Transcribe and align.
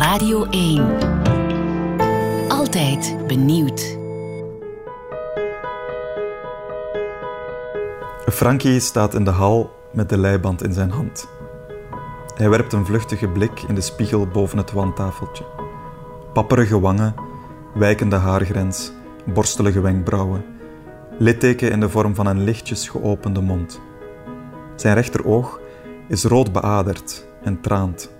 Radio 0.00 0.44
1. 0.44 0.98
Altijd 2.48 3.16
benieuwd. 3.26 3.98
Frankie 8.26 8.80
staat 8.80 9.14
in 9.14 9.24
de 9.24 9.30
hal 9.30 9.70
met 9.92 10.08
de 10.08 10.18
leiband 10.18 10.62
in 10.62 10.72
zijn 10.72 10.90
hand. 10.90 11.28
Hij 12.34 12.48
werpt 12.48 12.72
een 12.72 12.86
vluchtige 12.86 13.28
blik 13.28 13.62
in 13.68 13.74
de 13.74 13.80
spiegel 13.80 14.26
boven 14.26 14.58
het 14.58 14.72
wandtafeltje. 14.72 15.44
Papperige 16.32 16.80
wangen, 16.80 17.14
wijkende 17.74 18.16
haargrens, 18.16 18.92
borstelige 19.34 19.80
wenkbrauwen, 19.80 20.44
litteken 21.18 21.70
in 21.70 21.80
de 21.80 21.88
vorm 21.88 22.14
van 22.14 22.26
een 22.26 22.44
lichtjes 22.44 22.88
geopende 22.88 23.40
mond. 23.40 23.80
Zijn 24.76 24.94
rechteroog 24.94 25.60
is 26.08 26.24
rood 26.24 26.52
beaderd 26.52 27.26
en 27.42 27.60
traant. 27.60 28.18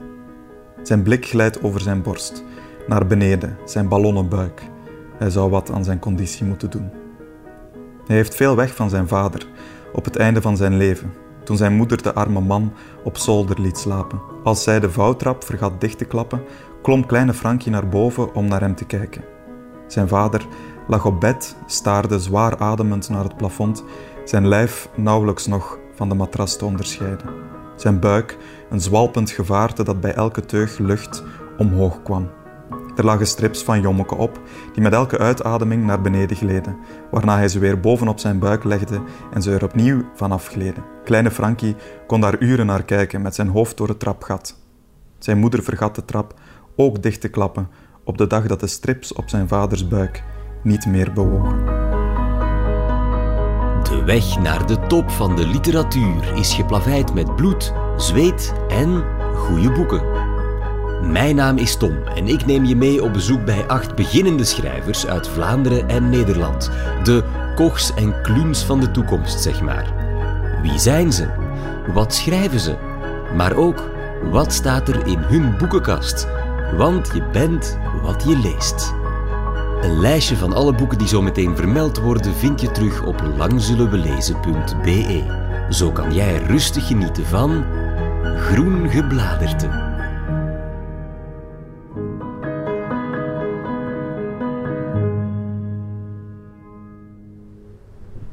Zijn 0.82 1.02
blik 1.02 1.26
glijdt 1.26 1.62
over 1.62 1.80
zijn 1.80 2.02
borst, 2.02 2.44
naar 2.86 3.06
beneden, 3.06 3.56
zijn 3.64 3.88
ballonnenbuik. 3.88 4.62
Hij 5.18 5.30
zou 5.30 5.50
wat 5.50 5.70
aan 5.70 5.84
zijn 5.84 5.98
conditie 5.98 6.46
moeten 6.46 6.70
doen. 6.70 6.90
Hij 8.06 8.16
heeft 8.16 8.34
veel 8.34 8.56
weg 8.56 8.74
van 8.74 8.90
zijn 8.90 9.08
vader, 9.08 9.46
op 9.92 10.04
het 10.04 10.16
einde 10.16 10.40
van 10.40 10.56
zijn 10.56 10.76
leven, 10.76 11.12
toen 11.44 11.56
zijn 11.56 11.76
moeder 11.76 12.02
de 12.02 12.14
arme 12.14 12.40
man 12.40 12.72
op 13.04 13.16
zolder 13.16 13.60
liet 13.60 13.78
slapen. 13.78 14.20
Als 14.44 14.62
zij 14.62 14.80
de 14.80 14.90
vouwtrap 14.90 15.44
vergat 15.44 15.80
dicht 15.80 15.98
te 15.98 16.04
klappen, 16.04 16.42
klom 16.82 17.06
kleine 17.06 17.34
Frankie 17.34 17.72
naar 17.72 17.88
boven 17.88 18.34
om 18.34 18.48
naar 18.48 18.60
hem 18.60 18.74
te 18.74 18.84
kijken. 18.84 19.24
Zijn 19.86 20.08
vader 20.08 20.46
lag 20.86 21.06
op 21.06 21.20
bed, 21.20 21.56
staarde 21.66 22.18
zwaar 22.18 22.58
ademend 22.58 23.08
naar 23.08 23.24
het 23.24 23.36
plafond, 23.36 23.84
zijn 24.24 24.48
lijf 24.48 24.88
nauwelijks 24.96 25.46
nog 25.46 25.78
van 25.94 26.08
de 26.08 26.14
matras 26.14 26.56
te 26.56 26.64
onderscheiden. 26.64 27.58
Zijn 27.80 28.00
buik 28.00 28.36
een 28.70 28.80
zwalpend 28.80 29.30
gevaarte 29.30 29.84
dat 29.84 30.00
bij 30.00 30.14
elke 30.14 30.44
teug 30.44 30.78
lucht 30.78 31.22
omhoog 31.58 32.02
kwam. 32.02 32.30
Er 32.96 33.04
lagen 33.04 33.26
strips 33.26 33.62
van 33.62 33.80
jommeke 33.80 34.14
op, 34.14 34.40
die 34.72 34.82
met 34.82 34.92
elke 34.92 35.18
uitademing 35.18 35.84
naar 35.84 36.00
beneden 36.00 36.36
gleden, 36.36 36.76
waarna 37.10 37.36
hij 37.36 37.48
ze 37.48 37.58
weer 37.58 37.80
bovenop 37.80 38.18
zijn 38.18 38.38
buik 38.38 38.64
legde 38.64 39.02
en 39.32 39.42
ze 39.42 39.52
er 39.52 39.64
opnieuw 39.64 40.02
vanaf 40.14 40.46
gleden. 40.46 40.84
Kleine 41.04 41.30
Frankie 41.30 41.76
kon 42.06 42.20
daar 42.20 42.38
uren 42.38 42.66
naar 42.66 42.84
kijken 42.84 43.22
met 43.22 43.34
zijn 43.34 43.48
hoofd 43.48 43.76
door 43.76 43.88
het 43.88 44.00
trapgat. 44.00 44.58
Zijn 45.18 45.38
moeder 45.38 45.62
vergat 45.62 45.94
de 45.94 46.04
trap 46.04 46.34
ook 46.76 47.02
dicht 47.02 47.20
te 47.20 47.28
klappen 47.28 47.68
op 48.04 48.18
de 48.18 48.26
dag 48.26 48.46
dat 48.46 48.60
de 48.60 48.66
strips 48.66 49.12
op 49.12 49.28
zijn 49.28 49.48
vaders 49.48 49.88
buik 49.88 50.22
niet 50.62 50.86
meer 50.86 51.12
bewogen. 51.12 51.89
Weg 54.10 54.38
naar 54.38 54.66
de 54.66 54.86
top 54.86 55.10
van 55.10 55.36
de 55.36 55.46
literatuur 55.46 56.34
is 56.34 56.54
geplaveid 56.54 57.14
met 57.14 57.36
bloed, 57.36 57.72
zweet 57.96 58.54
en 58.68 59.04
goede 59.34 59.72
boeken. 59.72 60.02
Mijn 61.12 61.36
naam 61.36 61.56
is 61.56 61.76
Tom 61.76 62.02
en 62.14 62.28
ik 62.28 62.46
neem 62.46 62.64
je 62.64 62.76
mee 62.76 63.02
op 63.02 63.12
bezoek 63.12 63.44
bij 63.44 63.66
acht 63.66 63.94
beginnende 63.94 64.44
schrijvers 64.44 65.06
uit 65.06 65.28
Vlaanderen 65.28 65.88
en 65.88 66.10
Nederland. 66.10 66.70
De 67.02 67.24
Kochs 67.54 67.94
en 67.94 68.22
Kluns 68.22 68.64
van 68.64 68.80
de 68.80 68.90
toekomst, 68.90 69.40
zeg 69.40 69.62
maar. 69.62 69.92
Wie 70.62 70.78
zijn 70.78 71.12
ze? 71.12 71.28
Wat 71.92 72.14
schrijven 72.14 72.60
ze? 72.60 72.76
Maar 73.36 73.56
ook, 73.56 73.90
wat 74.30 74.52
staat 74.52 74.88
er 74.88 75.06
in 75.06 75.18
hun 75.18 75.56
boekenkast? 75.56 76.28
Want 76.76 77.10
je 77.14 77.22
bent 77.32 77.78
wat 78.02 78.24
je 78.24 78.38
leest. 78.38 78.94
Een 79.80 80.00
lijstje 80.00 80.36
van 80.36 80.52
alle 80.52 80.74
boeken 80.74 80.98
die 80.98 81.08
zo 81.08 81.22
meteen 81.22 81.56
vermeld 81.56 81.98
worden 81.98 82.34
vind 82.34 82.60
je 82.60 82.70
terug 82.70 83.06
op 83.06 83.22
langzullenwelezen.be. 83.36 85.24
Zo 85.70 85.90
kan 85.90 86.14
jij 86.14 86.36
rustig 86.36 86.86
genieten 86.86 87.26
van 87.26 87.64
Groen 88.22 88.90
Gebladerte. 88.90 89.88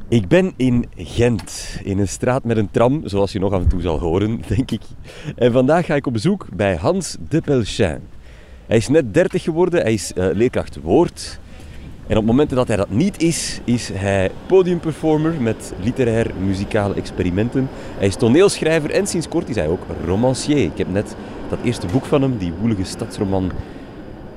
Ik 0.09 0.27
ben 0.27 0.53
in 0.55 0.85
Gent, 0.95 1.79
in 1.83 2.00
een 2.00 2.07
straat 2.07 2.44
met 2.44 2.57
een 2.57 2.71
tram, 2.71 3.01
zoals 3.03 3.31
je 3.31 3.39
nog 3.39 3.53
af 3.53 3.61
en 3.61 3.69
toe 3.69 3.81
zal 3.81 4.00
horen, 4.00 4.41
denk 4.55 4.71
ik. 4.71 4.81
En 5.35 5.51
vandaag 5.51 5.85
ga 5.85 5.95
ik 5.95 6.07
op 6.07 6.13
bezoek 6.13 6.47
bij 6.53 6.75
Hans 6.75 7.17
de 7.29 7.41
Pelchin. 7.41 8.00
Hij 8.67 8.77
is 8.77 8.88
net 8.88 9.13
30 9.13 9.44
geworden, 9.44 9.81
hij 9.81 9.94
is 9.94 10.11
uh, 10.16 10.27
leerkracht 10.33 10.81
woord. 10.81 11.39
En 12.07 12.18
op 12.18 12.25
momenten 12.25 12.57
dat 12.57 12.68
hij 12.68 12.78
dat 12.78 12.90
niet 12.90 13.22
is, 13.22 13.59
is 13.63 13.90
hij 13.94 14.31
podiumperformer 14.45 15.41
met 15.41 15.73
literair 15.81 16.31
muzikale 16.40 16.94
experimenten. 16.94 17.69
Hij 17.97 18.07
is 18.07 18.16
toneelschrijver 18.16 18.91
en 18.91 19.07
sinds 19.07 19.28
kort 19.28 19.50
is 19.50 19.56
hij 19.56 19.68
ook 19.68 19.81
romancier. 20.06 20.57
Ik 20.57 20.78
heb 20.78 20.91
net 20.91 21.16
dat 21.50 21.59
eerste 21.63 21.88
boek 21.88 22.06
van 22.06 22.22
hem, 22.22 22.38
die 22.38 22.53
woelige 22.59 22.84
stadsroman 22.84 23.51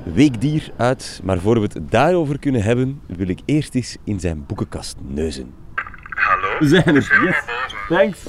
Weekdier, 0.02 0.70
uit. 0.76 1.20
Maar 1.22 1.38
voor 1.38 1.54
we 1.54 1.60
het 1.60 1.78
daarover 1.90 2.38
kunnen 2.38 2.62
hebben, 2.62 3.00
wil 3.06 3.28
ik 3.28 3.40
eerst 3.44 3.74
eens 3.74 3.96
in 4.04 4.20
zijn 4.20 4.44
boekenkast 4.46 4.96
neuzen. 5.06 5.54
Hallo? 6.08 6.58
We 6.58 6.68
zijn 6.68 6.96
er. 6.96 7.20
Yes. 7.24 7.36
Thanks. 7.88 8.26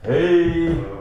Hey. 0.00 1.00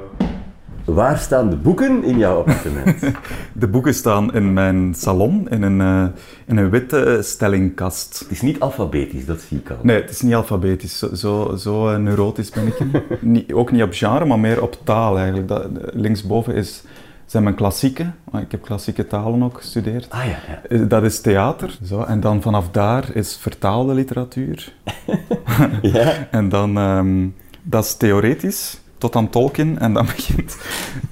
Waar 0.93 1.17
staan 1.17 1.49
de 1.49 1.55
boeken 1.55 2.03
in 2.03 2.17
jouw 2.17 2.37
appartement? 2.37 2.99
De 3.53 3.67
boeken 3.67 3.93
staan 3.93 4.33
in 4.33 4.53
mijn 4.53 4.93
salon, 4.93 5.49
in 5.49 5.61
een, 5.61 5.79
uh, 5.79 6.05
in 6.45 6.57
een 6.57 6.69
witte 6.69 7.19
stellingkast. 7.21 8.19
Het 8.19 8.31
is 8.31 8.41
niet 8.41 8.59
alfabetisch, 8.59 9.25
dat 9.25 9.41
zie 9.41 9.57
ik 9.57 9.69
al. 9.69 9.77
Nee, 9.81 10.01
het 10.01 10.09
is 10.09 10.21
niet 10.21 10.33
alfabetisch. 10.33 10.97
Zo, 10.97 11.15
zo, 11.15 11.55
zo 11.55 11.97
neurotisch 11.97 12.49
ben 12.49 12.67
ik. 12.67 12.77
niet, 13.21 13.53
ook 13.53 13.71
niet 13.71 13.83
op 13.83 13.93
genre, 13.93 14.25
maar 14.25 14.39
meer 14.39 14.61
op 14.61 14.77
taal 14.83 15.17
eigenlijk. 15.17 15.47
Dat, 15.47 15.67
linksboven 15.93 16.55
is, 16.55 16.83
zijn 17.25 17.43
mijn 17.43 17.55
klassieken. 17.55 18.15
Ik 18.33 18.51
heb 18.51 18.61
klassieke 18.61 19.07
talen 19.07 19.43
ook 19.43 19.57
gestudeerd. 19.57 20.09
Ah 20.09 20.25
ja, 20.25 20.37
ja. 20.69 20.85
Dat 20.85 21.03
is 21.03 21.21
theater. 21.21 21.77
Zo. 21.85 22.01
En 22.01 22.19
dan 22.19 22.41
vanaf 22.41 22.69
daar 22.71 23.09
is 23.13 23.37
vertaalde 23.37 23.93
literatuur. 23.93 24.73
ja. 25.81 26.27
En 26.31 26.49
dan, 26.49 26.77
um, 26.77 27.35
dat 27.63 27.83
is 27.83 27.95
theoretisch 27.95 28.81
tot 29.01 29.15
aan 29.15 29.29
Tolkien 29.29 29.79
en 29.79 29.93
dan 29.93 30.05
begint, 30.15 30.57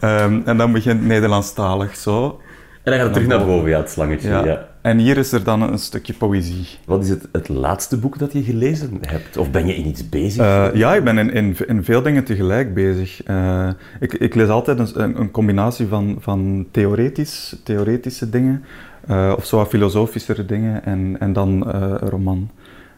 um, 0.01 0.41
en 0.45 0.57
dan 0.57 0.71
begint 0.71 1.05
Nederlandstalig 1.05 1.95
zo. 1.95 2.41
En 2.83 2.91
dan 2.91 2.93
gaat 2.93 3.03
het 3.03 3.13
terug 3.13 3.27
naar 3.27 3.45
boven, 3.45 3.69
ja, 3.69 3.77
het 3.77 3.89
slangetje. 3.89 4.29
Ja. 4.29 4.45
ja. 4.45 4.67
En 4.81 4.97
hier 4.97 5.17
is 5.17 5.31
er 5.31 5.43
dan 5.43 5.61
een 5.61 5.79
stukje 5.79 6.13
poëzie. 6.13 6.67
Wat 6.85 7.03
is 7.03 7.09
het, 7.09 7.27
het 7.31 7.49
laatste 7.49 7.97
boek 7.97 8.19
dat 8.19 8.33
je 8.33 8.43
gelezen 8.43 8.97
hebt? 9.01 9.37
Of 9.37 9.51
ben 9.51 9.67
je 9.67 9.75
in 9.75 9.87
iets 9.87 10.09
bezig? 10.09 10.45
Uh, 10.45 10.67
ja, 10.73 10.95
ik 10.95 11.03
ben 11.03 11.17
in, 11.17 11.33
in, 11.33 11.55
in, 11.67 11.83
veel 11.83 12.01
dingen 12.01 12.23
tegelijk 12.23 12.73
bezig. 12.73 13.27
Uh, 13.27 13.69
ik, 13.99 14.13
ik, 14.13 14.35
lees 14.35 14.47
altijd 14.47 14.95
een, 14.95 15.19
een, 15.19 15.31
combinatie 15.31 15.87
van, 15.87 16.17
van 16.19 16.67
theoretisch, 16.71 17.55
theoretische 17.63 18.29
dingen, 18.29 18.63
uh, 19.09 19.33
of 19.37 19.45
zo 19.45 19.65
filosofischere 19.65 20.45
dingen, 20.45 20.85
en, 20.85 21.15
en 21.19 21.33
dan 21.33 21.67
een 21.67 21.97
roman. 21.97 22.49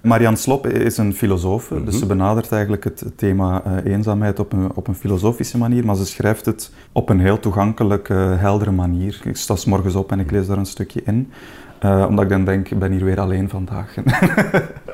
Marianne 0.01 0.37
Slop 0.37 0.67
is 0.67 0.97
een 0.97 1.13
filosoof, 1.13 1.69
mm 1.69 1.77
-hmm. 1.77 1.85
dus 1.85 1.99
ze 1.99 2.05
benadert 2.05 2.51
eigenlijk 2.51 2.83
het 2.83 3.03
thema 3.15 3.63
uh, 3.67 3.93
eenzaamheid 3.93 4.39
op 4.39 4.53
een, 4.53 4.71
op 4.75 4.87
een 4.87 4.95
filosofische 4.95 5.57
manier, 5.57 5.85
maar 5.85 5.95
ze 5.95 6.05
schrijft 6.05 6.45
het 6.45 6.71
op 6.91 7.09
een 7.09 7.19
heel 7.19 7.39
toegankelijke, 7.39 8.13
heldere 8.13 8.71
manier. 8.71 9.21
Ik 9.23 9.37
sta 9.37 9.55
s 9.55 9.65
morgens 9.65 9.95
op 9.95 10.11
en 10.11 10.19
ik 10.19 10.31
lees 10.31 10.47
daar 10.47 10.57
een 10.57 10.65
stukje 10.65 11.01
in, 11.05 11.31
uh, 11.85 12.05
omdat 12.09 12.23
ik 12.23 12.29
dan 12.29 12.45
denk, 12.45 12.69
ik 12.69 12.79
ben 12.79 12.91
hier 12.91 13.05
weer 13.05 13.19
alleen 13.19 13.49
vandaag. 13.49 13.95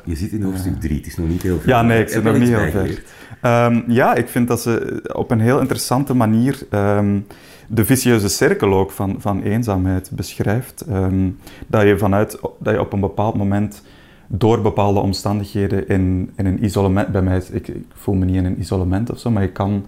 Je 0.04 0.16
zit 0.16 0.32
in 0.32 0.44
hoofdstuk 0.44 0.80
3, 0.80 0.98
het 0.98 1.06
is 1.06 1.18
nog 1.18 1.28
niet 1.28 1.42
heel 1.42 1.60
ver. 1.60 1.70
Ja, 1.70 1.82
nee, 1.82 2.02
ik 2.02 2.10
zit 2.10 2.24
nog 2.24 2.38
niet 2.38 2.50
heel 2.50 2.72
ver. 2.72 3.04
Um, 3.42 3.84
ja, 3.88 4.16
ik 4.16 4.28
vind 4.28 4.48
dat 4.48 4.62
ze 4.62 5.04
op 5.14 5.32
een 5.32 5.40
heel 5.40 5.60
interessante 5.60 6.14
manier 6.14 6.60
um, 6.72 7.26
de 7.68 7.86
vicieuze 7.86 8.28
cirkel 8.30 8.74
ook 8.74 8.92
van, 8.92 9.16
van 9.20 9.42
eenzaamheid 9.42 10.12
beschrijft. 10.14 10.86
Um, 10.90 11.38
dat, 11.68 11.82
je 11.84 11.98
vanuit, 11.98 12.40
dat 12.60 12.74
je 12.74 12.80
op 12.80 12.94
een 12.94 13.00
bepaald 13.00 13.36
moment 13.36 13.84
door 14.28 14.62
bepaalde 14.62 15.00
omstandigheden 15.00 15.88
in, 15.88 16.32
in 16.36 16.46
een 16.46 16.64
isolement, 16.64 17.08
bij 17.08 17.22
mij, 17.22 17.42
ik, 17.52 17.68
ik, 17.68 17.86
voel 17.94 18.16
me 18.16 18.26
niet 18.26 18.36
in 18.36 18.46
een 18.46 18.60
isolement 18.60 19.12
of 19.12 19.20
zo, 19.20 19.32
maar 19.32 19.42
je 19.42 19.52
kan 19.52 19.86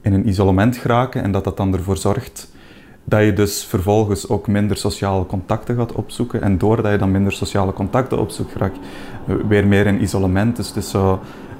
in 0.00 0.12
een 0.12 0.28
isolement 0.28 0.76
geraken 0.76 1.22
en 1.22 1.32
dat 1.32 1.44
dat 1.44 1.56
dan 1.56 1.74
ervoor 1.74 1.96
zorgt 1.96 2.50
dat 3.04 3.24
je 3.24 3.32
dus 3.32 3.64
vervolgens 3.64 4.28
ook 4.28 4.46
minder 4.46 4.76
sociale 4.76 5.26
contacten 5.26 5.76
gaat 5.76 5.92
opzoeken 5.92 6.42
en 6.42 6.58
doordat 6.58 6.92
je 6.92 6.98
dan 6.98 7.10
minder 7.10 7.32
sociale 7.32 7.72
contacten 7.72 8.18
opzoekt, 8.18 8.54
raak 8.54 8.72
je 9.26 9.46
weer 9.46 9.66
meer 9.66 9.86
in 9.86 10.02
isolement. 10.02 10.56
Dus 10.56 10.68
het 10.68 10.76
is 10.76 10.94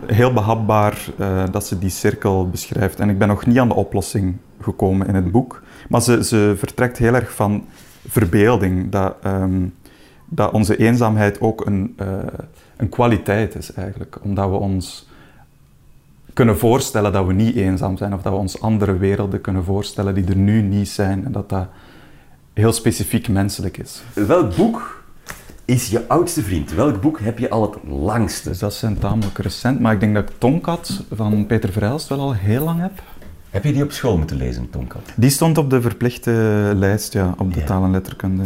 heel 0.07 0.33
behapbaar 0.33 1.07
uh, 1.21 1.43
dat 1.51 1.67
ze 1.67 1.79
die 1.79 1.91
cirkel 1.91 2.49
beschrijft. 2.49 3.01
En 3.01 3.11
ik 3.11 3.19
ben 3.19 3.29
nog 3.29 3.47
niet 3.47 3.59
aan 3.59 3.69
de 3.69 3.75
oplossing 3.75 4.37
gekomen 4.61 5.07
in 5.07 5.15
het 5.15 5.31
boek, 5.31 5.63
maar 5.89 6.03
ze, 6.03 6.25
ze 6.25 6.55
vertrekt 6.57 6.99
heel 6.99 7.15
erg 7.15 7.33
van 7.33 7.65
verbeelding, 8.09 8.91
dat... 8.91 9.15
Um, 9.27 9.75
dat 10.29 10.53
onze 10.53 10.77
eenzaamheid 10.77 11.41
ook 11.41 11.67
een, 11.67 11.95
uh, 12.03 12.07
een 12.77 12.89
kwaliteit 12.89 13.55
is 13.55 13.73
eigenlijk. 13.73 14.19
Omdat 14.23 14.51
we 14.51 14.57
ons 14.57 15.07
kunnen 16.33 16.59
voorstellen 16.59 17.13
dat 17.13 17.27
we 17.27 17.33
niet 17.33 17.57
eenzaam 17.57 17.97
zijn 17.97 18.15
of 18.15 18.23
dat 18.23 18.33
we 18.33 18.39
ons 18.39 18.61
andere 18.61 18.97
werelden 18.99 19.41
kunnen 19.41 19.65
voorstellen 19.65 20.15
die 20.15 20.25
er 20.27 20.37
nu 20.37 20.63
niet 20.63 20.89
zijn 20.89 21.25
en 21.25 21.33
dat 21.33 21.49
dat 21.49 21.67
heel 22.53 22.73
specifiek 22.73 23.29
menselijk 23.29 23.77
is. 23.79 24.03
Welk 24.13 24.57
boek 24.57 25.03
is 25.65 25.89
je 25.89 26.09
oudste 26.09 26.43
vriend? 26.43 26.73
Welk 26.73 27.01
boek 27.01 27.21
heb 27.21 27.39
je 27.39 27.51
al 27.51 27.63
het 27.63 27.77
langste? 27.91 28.49
Dus 28.49 28.59
dat 28.59 28.75
zijn 28.75 28.99
tamelijk 28.99 29.39
recent, 29.39 29.81
maar 29.81 29.93
ik 29.93 30.01
denk 30.01 30.15
dat 30.15 30.31
ik 30.31 30.39
Tonkat 30.39 31.03
van 31.15 31.47
Peter 31.47 31.73
Verhelst 31.73 32.09
wel 32.09 32.21
al 32.21 32.35
heel 32.35 32.65
lang 32.65 32.81
heb. 32.81 33.03
Heb 33.51 33.65
je 33.65 33.73
die 33.73 33.83
op 33.83 33.93
school 33.93 34.17
moeten 34.19 34.37
lezen, 34.37 34.71
Tonkat? 34.71 35.03
Die 35.17 35.31
stond 35.31 35.59
op 35.59 35.71
de 35.71 35.81
verplichte 35.81 36.31
lijst, 36.77 37.13
ja, 37.13 37.35
op 37.39 37.55
de 37.55 37.61
Ja. 37.61 37.67
taal 37.67 37.85
en 37.85 37.91
letterkunde. 37.91 38.43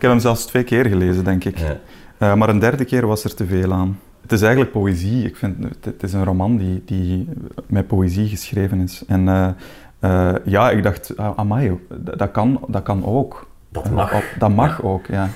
Ik 0.00 0.06
heb 0.06 0.14
hem 0.14 0.24
zelfs 0.24 0.44
twee 0.46 0.62
keer 0.62 0.86
gelezen, 0.86 1.24
denk 1.24 1.44
ik. 1.44 1.58
Ja. 1.58 1.76
Eh, 2.18 2.34
maar 2.34 2.48
een 2.48 2.58
derde 2.58 2.84
keer 2.84 3.06
was 3.06 3.24
er 3.24 3.34
te 3.34 3.46
veel 3.46 3.72
aan. 3.72 3.98
Het 4.22 4.32
is 4.32 4.40
eigenlijk 4.40 4.72
poëzie. 4.72 5.24
Ik 5.26 5.36
vind, 5.36 5.56
het, 5.80 6.02
is 6.02 6.12
een 6.12 6.24
roman 6.24 6.56
die, 6.56 6.82
die 6.84 7.28
met 7.66 7.86
poëzie 7.86 8.28
geschreven 8.28 8.80
is. 8.80 9.04
En 9.06 9.28
eh, 9.28 9.48
eh, 9.98 10.36
ja, 10.44 10.70
ik 10.70 10.82
dacht, 10.82 11.16
ah, 11.16 11.38
amai, 11.38 11.78
dat, 12.16 12.30
kan, 12.30 12.60
dat 12.68 12.82
kan 12.82 13.04
ook. 13.04 13.46
Dat 13.68 13.90
mag. 13.90 14.14
op- 14.14 14.34
dat 14.38 14.54
mag 14.54 14.82
ook, 14.82 15.06
ja. 15.06 15.28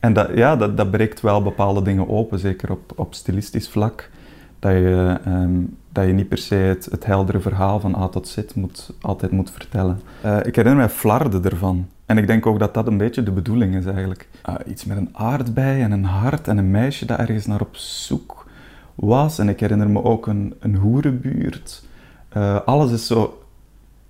En 0.00 0.12
dat, 0.12 0.28
ja, 0.34 0.56
dat, 0.56 0.76
dat 0.76 0.90
breekt 0.90 1.20
wel 1.20 1.42
bepaalde 1.42 1.82
dingen 1.82 2.08
open, 2.08 2.38
zeker 2.38 2.70
op, 2.70 2.92
op 2.96 3.14
stilistisch 3.14 3.68
vlak. 3.68 4.10
Dat 4.58 4.72
je, 4.72 5.18
ehm, 5.24 5.60
dat 5.92 6.06
je 6.06 6.12
niet 6.12 6.28
per 6.28 6.38
se 6.38 6.54
het, 6.54 6.88
het 6.90 7.06
heldere 7.06 7.40
verhaal 7.40 7.80
van 7.80 7.96
A 7.96 8.08
tot 8.08 8.28
Z 8.28 8.38
moet, 8.54 8.92
altijd 9.00 9.32
moet 9.32 9.50
vertellen. 9.50 10.00
Ik 10.42 10.56
herinner 10.56 10.76
mij 10.76 10.88
flarden 10.88 11.44
ervan. 11.44 11.86
En 12.08 12.18
ik 12.18 12.26
denk 12.26 12.46
ook 12.46 12.58
dat 12.58 12.74
dat 12.74 12.86
een 12.86 12.96
beetje 12.98 13.22
de 13.22 13.30
bedoeling 13.30 13.74
is 13.74 13.84
eigenlijk. 13.86 14.28
Ah, 14.42 14.54
iets 14.66 14.84
met 14.84 14.96
een 14.96 15.08
aardbei 15.12 15.82
en 15.82 15.90
een 15.92 16.04
hart 16.04 16.48
en 16.48 16.58
een 16.58 16.70
meisje 16.70 17.04
dat 17.06 17.18
ergens 17.18 17.46
naar 17.46 17.60
op 17.60 17.76
zoek 17.76 18.46
was. 18.94 19.38
En 19.38 19.48
ik 19.48 19.60
herinner 19.60 19.88
me 19.90 20.02
ook 20.02 20.26
een, 20.26 20.54
een 20.60 20.74
hoerenbuurt. 20.76 21.84
Eh, 22.28 22.60
alles 22.64 22.90
is 22.92 23.06
zo 23.06 23.42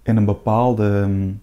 in 0.02 0.16
een 0.16 0.24
bepaalde 0.24 1.04
mm, 1.08 1.40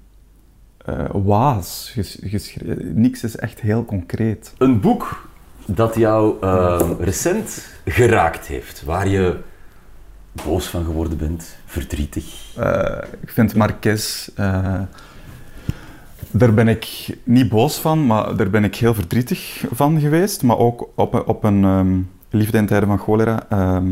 eh, 0.85 1.05
waas 1.13 1.89
ges- 1.93 2.19
geschreven. 2.23 3.01
Niks 3.01 3.23
is 3.23 3.35
echt 3.35 3.59
heel 3.59 3.85
concreet. 3.85 4.53
Een 4.57 4.79
boek 4.79 5.29
dat 5.65 5.95
jou 5.95 6.35
eh, 6.41 6.89
recent 6.99 7.67
geraakt 7.85 8.45
heeft, 8.47 8.83
waar 8.83 9.07
je 9.07 9.37
boos 10.45 10.67
van 10.67 10.83
geworden 10.85 11.17
bent, 11.17 11.55
verdrietig. 11.65 12.55
Ik 13.21 13.29
vind 13.29 13.55
Marquez. 13.55 14.29
Daar 16.37 16.53
ben 16.53 16.67
ik 16.67 17.17
niet 17.23 17.49
boos 17.49 17.77
van, 17.77 18.05
maar 18.05 18.35
daar 18.35 18.49
ben 18.49 18.63
ik 18.63 18.75
heel 18.75 18.93
verdrietig 18.93 19.63
van 19.71 19.99
geweest. 19.99 20.43
Maar 20.43 20.57
ook 20.57 20.89
op, 20.95 21.23
op 21.27 21.43
een 21.43 21.63
ehm, 21.63 21.99
liefde 22.29 22.57
in 22.57 22.65
tijden 22.65 22.87
van 22.87 22.99
cholera. 22.99 23.45
ehm, 23.49 23.91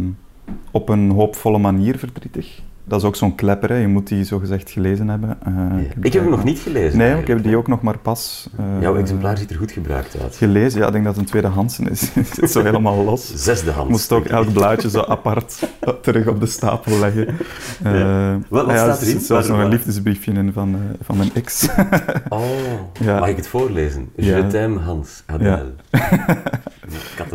op 0.71 0.89
een 0.89 1.09
hoopvolle 1.09 1.57
manier 1.57 1.97
verdrietig. 1.97 2.61
Dat 2.85 2.99
is 3.01 3.07
ook 3.07 3.15
zo'n 3.15 3.35
klepper, 3.35 3.69
hè. 3.69 3.75
je 3.75 3.87
moet 3.87 4.07
die 4.07 4.23
zogezegd 4.23 4.69
gelezen 4.71 5.07
hebben. 5.07 5.37
Eh, 5.45 5.53
Ik 6.01 6.13
heb 6.13 6.21
hem 6.21 6.31
nog 6.31 6.43
niet 6.43 6.59
gelezen. 6.59 6.97
Nee, 6.97 7.19
ik 7.19 7.27
heb 7.27 7.43
die 7.43 7.57
ook 7.57 7.67
nog 7.67 7.81
maar 7.81 7.97
pas 7.97 8.49
eh, 8.57 8.65
Jouw 8.81 8.95
exemplaar 8.97 9.37
ziet 9.37 9.49
er 9.49 9.55
goed 9.55 9.71
gebruikt 9.71 10.17
uit. 10.21 10.35
gelezen. 10.35 10.79
Ja, 10.79 10.85
ik 10.87 10.91
denk 10.91 11.03
dat 11.03 11.13
het 11.15 11.23
een 11.23 11.29
tweedehandse 11.29 11.83
is. 11.89 12.01
Het 12.13 12.27
zit 12.27 12.51
zo 12.51 12.63
helemaal 12.63 13.03
los. 13.03 13.33
Zesde 13.35 13.71
hand. 13.71 13.85
Ik 13.85 13.91
moest 13.91 14.11
ook 14.11 14.25
elk 14.25 14.53
blaadje 14.53 14.89
zo 14.89 14.99
apart 15.01 15.59
terug 16.01 16.27
op 16.27 16.39
de 16.39 16.45
stapel 16.45 16.99
leggen. 16.99 17.27
Eh, 17.83 17.99
Ja. 17.99 18.39
Wat- 18.49 18.65
wat 18.65 18.75
ja, 18.75 18.81
staat 18.83 18.97
er 19.01 19.07
erin? 19.07 19.17
zit 19.19 19.25
zelfs 19.27 19.47
nog 19.47 19.59
een 19.59 19.69
liefdesbriefje 19.69 20.31
in 20.31 20.53
van, 20.53 20.73
eh, 20.75 20.79
van 21.05 21.17
mijn 21.17 21.29
ex. 21.33 21.67
Oh, 22.29 22.41
mag 23.19 23.27
ik 23.29 23.35
het 23.35 23.47
voorlezen? 23.47 24.09
Je 24.15 24.47
t'aime, 24.47 24.79
Hans 24.79 25.23
Adel. 25.25 25.59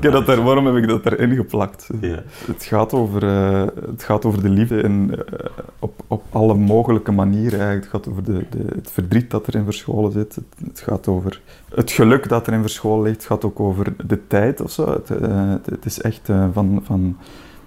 Heb 0.01 0.13
dat 0.13 0.27
daar, 0.27 0.43
waarom 0.43 0.67
heb 0.67 0.77
ik 0.77 0.89
dat 0.89 1.07
erin 1.07 1.35
geplakt? 1.35 1.91
Ja. 2.01 2.23
Het, 2.47 2.65
gaat 2.65 2.93
over, 2.93 3.23
eh, 3.23 3.67
het 3.91 4.03
gaat 4.03 4.25
over 4.25 4.43
de 4.43 4.49
liefde 4.49 4.83
in, 4.83 5.15
eh, 5.15 5.47
op, 5.79 6.01
op 6.07 6.23
alle 6.31 6.55
mogelijke 6.55 7.13
manieren. 7.13 7.61
Eigenlijk. 7.61 7.83
Het 7.83 7.91
gaat 7.91 8.09
over 8.09 8.25
de, 8.25 8.45
de, 8.51 8.65
het 8.75 8.91
verdriet 8.91 9.31
dat 9.31 9.49
erin 9.49 9.65
verscholen 9.65 10.13
zit. 10.13 10.35
Het, 10.35 10.67
het 10.67 10.81
gaat 10.81 11.09
over 11.09 11.41
het 11.75 11.91
geluk 11.91 12.29
dat 12.29 12.49
erin 12.49 12.61
verscholen 12.61 13.03
ligt. 13.03 13.17
Het 13.17 13.27
gaat 13.27 13.45
ook 13.45 13.61
over 13.61 13.95
de 14.07 14.27
tijd 14.27 14.61
of 14.61 14.71
zo. 14.71 14.93
Het, 14.93 15.11
eh, 15.11 15.55
het, 15.65 15.85
is 15.85 16.01
echt 16.01 16.31
van, 16.53 16.81
van 16.85 17.17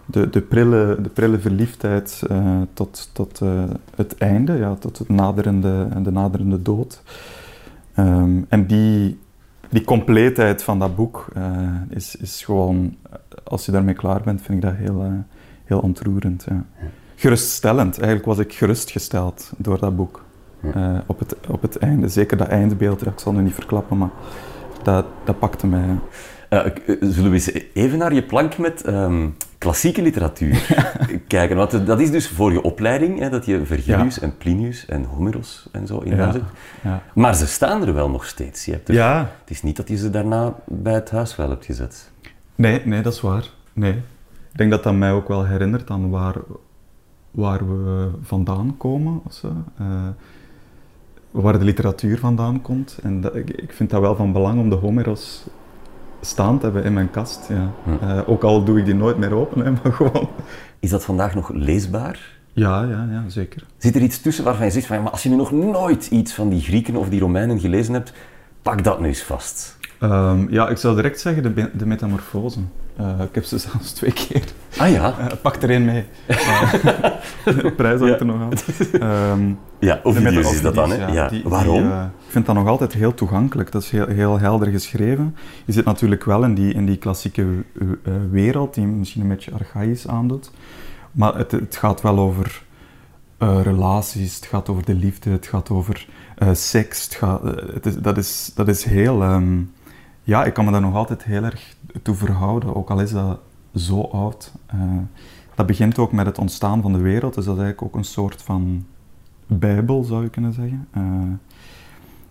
de, 0.06 0.30
de, 0.30 0.42
prille, 0.42 0.98
de 1.02 1.10
prille 1.10 1.40
verliefdheid 1.40 2.24
tot, 2.74 3.10
tot 3.14 3.42
het 3.96 4.18
einde, 4.18 4.54
ja, 4.54 4.76
tot 4.76 4.98
het 4.98 5.10
naderende, 5.10 5.88
de 6.04 6.12
naderende 6.12 6.62
dood. 6.62 7.04
Ehm, 7.94 8.42
en 8.50 8.66
die, 8.66 9.20
die 9.72 9.84
compleetheid 9.84 10.64
van 10.64 10.80
dat 10.80 10.96
boek 10.96 11.28
eh, 11.34 11.44
is, 11.90 12.16
is 12.16 12.44
gewoon, 12.46 12.96
als 13.44 13.66
je 13.66 13.72
daarmee 13.72 13.94
klaar 13.96 14.22
bent, 14.22 14.42
vind 14.42 14.64
ik 14.64 14.70
dat 14.70 14.78
heel, 14.78 15.02
eh, 15.04 15.12
heel 15.66 15.80
ontroerend. 15.80 16.46
Ja. 16.50 16.64
Geruststellend. 17.16 17.96
Eigenlijk 17.98 18.26
was 18.26 18.38
ik 18.38 18.54
gerustgesteld 18.54 19.52
door 19.58 19.80
dat 19.80 19.96
boek. 19.96 20.24
Eh, 20.74 20.98
op, 21.06 21.20
het, 21.20 21.36
op 21.48 21.62
het 21.62 21.78
einde. 21.78 22.08
Zeker 22.10 22.38
dat 22.38 22.48
eindbeeld, 22.48 23.02
ja, 23.02 23.12
ik 23.12 23.20
zal 23.20 23.34
nu 23.34 23.42
niet 23.42 23.54
verklappen, 23.54 23.98
maar 23.98 24.10
dat, 24.84 25.06
dat 25.24 25.40
pakte 25.40 25.68
mij. 25.68 26.00
Ik- 26.50 26.98
zullen 27.00 27.30
we 27.30 27.36
eens 27.36 27.52
even 27.74 27.98
naar 27.98 28.14
je 28.14 28.24
plank 28.24 28.58
met 28.58 28.82
ehm, 28.84 29.28
klassieke 29.62 30.02
literatuur 30.02 30.76
kijken? 31.28 31.56
Want 31.58 31.86
dat 31.86 32.00
is 32.00 32.12
dus 32.12 32.28
voor 32.30 32.52
je 32.52 32.62
opleiding, 32.62 33.20
hè, 33.20 33.30
dat 33.30 33.46
je 33.46 33.66
Vergilius 33.66 34.20
en 34.20 34.38
Plinius 34.38 34.86
en 34.86 35.04
Homerus 35.04 35.68
en 35.72 35.88
zo 35.88 35.98
in 36.00 36.16
Ja. 36.84 37.02
Maar 37.14 37.36
ze 37.36 37.48
staan 37.48 37.88
er 37.88 37.94
wel 37.94 38.10
nog 38.10 38.26
steeds. 38.26 38.66
Je 38.66 38.72
hebt 38.72 38.88
er- 38.88 38.94
ja, 38.96 39.32
Het 39.40 39.50
is 39.50 39.62
niet 39.64 39.76
dat 39.76 39.88
je 39.88 39.98
ze 39.98 40.10
daarna 40.10 40.54
bij 40.68 40.94
het 40.94 41.12
huis 41.12 41.36
wel 41.36 41.50
hebt 41.50 41.66
gezet. 41.66 42.12
Nee, 42.56 42.82
nee, 42.86 43.02
dat 43.02 43.14
is 43.14 43.22
waar. 43.22 43.50
Nee. 43.74 43.92
Ik 44.52 44.58
denk 44.58 44.72
dat 44.72 44.84
dat 44.84 44.94
mij 44.94 45.12
ook 45.12 45.28
wel 45.28 45.46
herinnert 45.46 45.90
aan 45.90 46.10
waar, 46.10 46.36
waar 47.32 47.68
we 47.68 48.10
vandaan 48.22 48.78
komen. 48.78 49.22
Of 49.26 49.34
zo. 49.34 49.48
Eh, 49.78 49.86
waar 51.32 51.60
de 51.60 51.66
literatuur 51.66 52.18
vandaan 52.20 52.62
komt. 52.62 53.00
En 53.04 53.22
dat, 53.22 53.36
ik, 53.36 53.50
ik 53.50 53.74
vind 53.74 53.90
dat 53.90 54.02
wel 54.02 54.16
van 54.16 54.32
belang 54.32 54.60
om 54.60 54.70
de 54.70 54.76
Homeros 54.76 55.46
staan 56.22 56.58
te 56.58 56.64
hebben 56.64 56.84
in 56.84 56.94
mijn 56.94 57.12
kast. 57.12 57.48
Ja. 57.50 57.72
Hm. 57.84 58.06
Eh, 58.06 58.20
ook 58.30 58.44
al 58.44 58.64
doe 58.64 58.80
ik 58.80 58.86
die 58.86 58.96
nooit 58.96 59.18
meer 59.18 59.34
open, 59.34 59.66
hè, 59.66 59.72
maar 59.84 59.94
gewoon... 59.94 60.30
Is 60.80 60.90
dat 60.90 61.04
vandaag 61.04 61.36
nog 61.36 61.50
leesbaar? 61.54 62.40
Ja, 62.54 62.84
ja, 62.84 63.08
ja, 63.12 63.24
zeker. 63.28 63.64
Zit 63.78 63.96
er 63.96 64.02
iets 64.02 64.22
tussen 64.22 64.44
waarvan 64.44 64.66
je 64.66 64.72
zegt 64.72 64.86
van, 64.86 64.96
ja, 64.96 65.02
maar 65.02 65.12
als 65.12 65.24
je 65.24 65.30
nu 65.30 65.36
nog 65.36 65.52
nooit 65.52 66.08
iets 66.08 66.34
van 66.34 66.50
die 66.50 66.62
Grieken 66.62 66.96
of 66.96 67.10
die 67.10 67.20
Romeinen 67.20 67.60
gelezen 67.60 67.94
hebt, 67.94 68.14
pak 68.62 68.84
dat 68.84 69.00
nu 69.00 69.08
eens 69.08 69.24
vast. 69.24 69.78
Ehm, 70.02 70.46
ja, 70.50 70.70
ik 70.70 70.78
zou 70.78 70.96
direct 70.96 71.20
zeggen 71.20 71.44
de, 71.56 71.70
de 71.74 71.86
metamorfose. 71.86 72.60
Eh, 72.96 73.20
ik 73.20 73.36
heb 73.36 73.44
ze 73.44 73.58
zelfs 73.58 73.92
twee 73.92 74.12
keer. 74.14 74.44
Ah 74.78 74.90
ja? 74.92 75.18
Eh, 75.20 75.26
pak 75.42 75.56
er 75.56 75.70
één 75.70 75.86
mee. 75.86 76.06
De 77.64 77.74
prijs 77.76 78.00
hangt 78.00 78.20
er 78.20 78.26
nog 78.26 78.42
aan. 78.42 78.52
Ehm, 79.02 79.54
Ja, 79.80 79.96
De 79.96 80.00
Ovidius 80.04 80.52
is 80.54 80.62
dat 80.62 80.76
dan, 80.76 80.90
hè? 80.92 80.96
Ja. 81.14 81.28
Die- 81.28 81.42
die, 81.42 81.50
Waarom? 81.50 81.92
eh, 81.92 82.04
ik 82.26 82.32
vind 82.32 82.46
dat 82.46 82.56
nog 82.56 82.68
altijd 82.68 82.94
heel 82.94 83.14
toegankelijk. 83.14 83.72
Dat 83.72 83.82
is 83.82 83.90
heel, 83.92 84.08
heel 84.08 84.40
helder 84.40 84.68
geschreven. 84.68 85.36
Je 85.66 85.74
zit 85.74 85.86
natuurlijk 85.86 86.24
wel 86.24 86.44
in 86.44 86.54
die, 86.54 86.74
in 86.74 86.86
die 86.86 86.98
klassieke 86.98 87.46
wereld, 88.32 88.74
die 88.74 88.86
misschien 88.88 89.22
een 89.22 89.28
beetje 89.28 89.52
archaïs 89.52 90.08
aandoet. 90.08 90.52
Maar 91.12 91.36
het, 91.38 91.52
het 91.52 91.76
gaat 91.76 92.02
wel 92.02 92.20
over 92.20 92.64
relaties, 93.64 94.36
het 94.36 94.46
gaat 94.46 94.70
over 94.70 94.86
de 94.86 94.94
liefde, 94.96 95.30
het 95.30 95.48
gaat 95.48 95.70
over 95.70 96.08
seks. 96.52 97.04
Het 97.04 97.16
gaat, 97.16 97.42
het 97.74 97.86
is, 97.86 97.96
dat, 97.96 98.18
is, 98.18 98.52
dat 98.56 98.68
is 98.68 98.84
heel... 98.84 99.22
ehm, 99.22 99.58
ja, 100.32 100.46
ik 100.46 100.54
kan 100.54 100.66
me 100.66 100.72
daar 100.72 100.82
nog 100.82 100.96
altijd 100.96 101.24
heel 101.24 101.44
erg 101.44 101.76
toe 102.02 102.16
verhouden, 102.16 102.76
ook 102.76 102.90
al 102.90 103.00
is 103.00 103.12
dat 103.12 103.40
zo 103.76 104.02
oud. 104.02 104.52
Eh, 104.66 104.80
dat 105.56 105.66
begint 105.66 105.98
ook 105.98 106.12
met 106.12 106.26
het 106.26 106.38
ontstaan 106.38 106.82
van 106.82 106.94
de 106.94 107.00
wereld, 107.00 107.34
dus 107.34 107.46
dat 107.46 107.56
is 107.56 107.62
eigenlijk 107.62 107.94
ook 107.94 108.00
een 108.00 108.10
soort 108.10 108.42
van 108.42 108.86
bijbel, 109.48 110.04
zou 110.04 110.24
je 110.24 110.30
kunnen 110.30 110.54
zeggen. 110.54 110.88
Eh, 110.92 111.04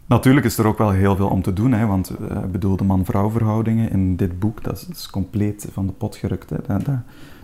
natuurlijk 0.06 0.46
is 0.46 0.58
er 0.58 0.66
ook 0.66 0.78
wel 0.78 0.90
heel 0.90 1.16
veel 1.16 1.28
om 1.28 1.42
te 1.42 1.52
doen, 1.52 1.72
hè, 1.72 1.86
want 1.86 2.10
ik 2.10 2.52
bedoel, 2.52 2.76
de 2.76 2.84
man-vrouw 2.84 3.30
verhoudingen 3.30 3.90
in 3.90 4.16
dit 4.16 4.38
boek, 4.38 4.64
dat 4.64 4.76
is, 4.76 4.86
dat 4.86 4.96
is 4.96 5.10
compleet 5.10 5.68
van 5.72 5.86
de 5.86 5.92
pot 5.92 6.16
gerukt. 6.16 6.50
Hè. 6.50 6.56
Dat, 6.66 6.84
dat, 6.84 6.98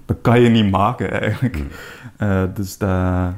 dat 0.04 0.16
kan 0.20 0.40
je 0.40 0.48
niet 0.48 0.70
maken, 0.70 1.10
eigenlijk. 1.20 1.64
Eh, 2.16 2.42
dus 2.54 2.78
dat, 2.78 3.32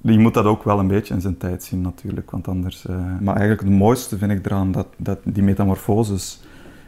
je 0.00 0.18
moet 0.18 0.34
dat 0.34 0.44
ook 0.44 0.62
wel 0.62 0.78
een 0.78 0.88
beetje 0.88 1.14
in 1.14 1.20
zijn 1.20 1.36
tijd 1.36 1.64
zien, 1.64 1.80
natuurlijk, 1.80 2.30
want 2.30 2.48
anders... 2.48 2.86
maar 3.20 3.36
eigenlijk 3.36 3.60
het 3.60 3.78
mooiste 3.78 4.18
vind 4.18 4.32
ik 4.32 4.46
eraan 4.46 4.72
dat, 4.72 4.86
dat 4.96 5.18
die 5.24 5.42
metamorfoses 5.42 6.44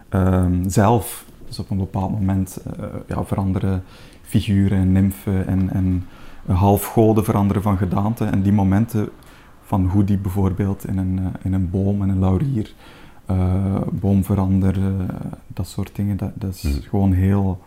ehm, 0.08 0.68
zelf, 0.68 1.24
dus 1.46 1.58
op 1.58 1.70
een 1.70 1.76
bepaald 1.76 2.10
moment, 2.10 2.58
eh, 2.78 2.84
ja, 3.06 3.24
veranderen 3.24 3.82
figuren 4.22 4.78
en 4.78 4.92
nymfen 4.92 5.46
en, 5.46 5.70
en 5.72 6.06
halfgoden 6.46 7.24
veranderen 7.24 7.62
van 7.62 7.76
gedaante. 7.76 8.24
En 8.24 8.42
die 8.42 8.52
momenten 8.52 9.08
van 9.64 9.86
hoe 9.86 10.04
die 10.04 10.18
bijvoorbeeld 10.18 10.86
in 10.86 10.98
een, 10.98 11.18
eh, 11.18 11.26
in 11.44 11.52
een 11.52 11.70
boom, 11.70 12.02
in 12.02 12.08
een 12.08 12.18
laurier, 12.18 12.74
eh, 13.26 13.80
boom 13.92 14.24
veranderen, 14.24 15.06
dat 15.46 15.66
soort 15.66 15.90
dingen, 15.96 16.16
dat, 16.16 16.30
dat 16.34 16.54
is 16.54 16.62
Mhm. 16.62 16.88
gewoon 16.88 17.12
heel, 17.12 17.62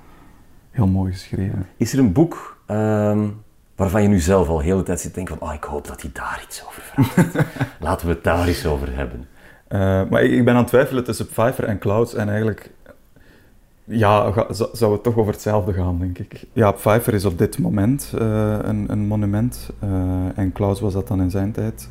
heel 0.71 0.87
mooi 0.87 1.11
geschreven. 1.11 1.65
Is 1.77 1.93
er 1.93 1.99
een 1.99 2.11
boek 2.13 2.57
ehm, 2.65 3.27
waarvan 3.75 4.01
je 4.01 4.07
nu 4.07 4.19
zelf 4.19 4.47
al 4.47 4.57
de 4.57 4.63
hele 4.63 4.83
tijd 4.83 4.99
zit 4.99 5.09
te 5.09 5.15
denken 5.15 5.37
van 5.37 5.47
oh, 5.47 5.53
ik 5.53 5.63
hoop 5.63 5.87
dat 5.87 6.01
hij 6.01 6.11
daar 6.13 6.41
iets 6.47 6.63
over 6.67 6.81
vraagt. 6.81 7.45
Laten 7.79 8.07
we 8.07 8.13
het 8.13 8.23
daar 8.23 8.47
eens 8.47 8.65
over 8.65 8.95
hebben. 8.95 9.27
Eh, 9.71 10.01
maar 10.09 10.23
ik, 10.23 10.31
ik 10.31 10.45
ben 10.45 10.53
aan 10.53 10.59
het 10.59 10.67
twijfelen 10.67 11.03
tussen 11.03 11.27
Pfeiffer 11.27 11.63
en 11.63 11.79
Clouds 11.79 12.13
en 12.13 12.29
eigenlijk 12.29 12.69
ja, 13.83 14.31
ga- 14.31 14.53
zou 14.73 14.93
het 14.93 15.03
toch 15.03 15.17
over 15.17 15.31
hetzelfde 15.33 15.73
gaan, 15.73 15.99
denk 15.99 16.17
ik. 16.17 16.43
Ja, 16.53 16.71
Pfeiffer 16.71 17.13
is 17.13 17.25
op 17.25 17.37
dit 17.37 17.59
moment 17.59 18.13
eh, 18.19 18.57
een, 18.61 18.85
een 18.91 18.99
monument 19.07 19.69
eh, 19.79 19.89
en 20.35 20.51
Clouds 20.51 20.79
was 20.79 20.93
dat 20.93 21.07
dan 21.07 21.21
in 21.21 21.29
zijn 21.29 21.51
tijd. 21.51 21.89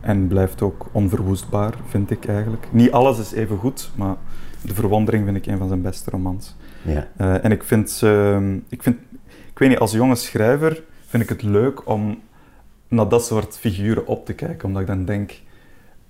en 0.00 0.26
blijft 0.28 0.62
ook 0.62 0.86
onverwoestbaar, 0.92 1.74
vind 1.88 2.10
ik 2.10 2.26
eigenlijk. 2.26 2.66
Niet 2.70 2.92
alles 2.92 3.18
is 3.18 3.32
even 3.32 3.58
goed, 3.58 3.90
maar 3.94 4.16
De 4.62 4.74
Verwondering 4.74 5.24
vind 5.24 5.36
ik 5.36 5.46
een 5.46 5.58
van 5.58 5.68
zijn 5.68 5.82
beste 5.82 6.10
romans. 6.10 6.56
Ja. 6.82 7.08
En 7.16 7.52
ik 7.52 7.62
vind, 7.64 8.02
ik 8.68 8.82
vind, 8.82 8.96
ik 9.52 9.58
weet 9.58 9.68
niet, 9.68 9.78
als 9.78 9.92
jonge 9.92 10.14
schrijver 10.14 10.82
vind 11.06 11.22
ik 11.22 11.28
het 11.28 11.42
leuk 11.42 11.88
om 11.88 12.20
naar 12.88 13.08
dat 13.08 13.24
soort 13.26 13.58
figuren 13.58 14.06
op 14.06 14.26
te 14.26 14.32
kijken, 14.32 14.68
omdat 14.68 14.82
ik 14.82 14.88
dan 14.88 15.04
denk, 15.04 15.32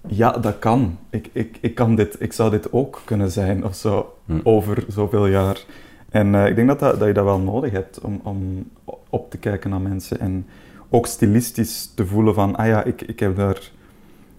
ja, 0.06 0.30
dat 0.30 0.58
kan. 0.58 0.98
Ik, 1.10 1.28
ik, 1.32 1.58
ik, 1.60 1.74
kan 1.74 1.94
dit, 1.94 2.16
ik 2.18 2.32
zou 2.32 2.50
dit 2.50 2.72
ook 2.72 3.02
kunnen 3.04 3.30
zijn 3.30 3.64
of 3.64 3.74
zo, 3.74 4.14
Hm. 4.26 4.40
over 4.42 4.84
zoveel 4.88 5.26
jaar. 5.26 5.64
En 6.08 6.34
eh, 6.34 6.46
ik 6.46 6.56
denk 6.56 6.68
dat, 6.68 6.78
dat, 6.78 6.98
dat 6.98 7.08
je 7.08 7.14
dat 7.14 7.24
wel 7.24 7.38
nodig 7.38 7.72
hebt 7.72 8.00
om, 8.00 8.20
om 8.22 8.70
op 9.08 9.30
te 9.30 9.38
kijken 9.38 9.70
naar 9.70 9.80
mensen 9.80 10.20
en 10.20 10.46
ook 10.88 11.06
stilistisch 11.06 11.92
te 11.94 12.06
voelen 12.06 12.34
van, 12.34 12.56
ah 12.56 12.66
ja, 12.66 12.84
ik, 12.84 13.02
ik 13.02 13.20
heb 13.20 13.36
daar 13.36 13.70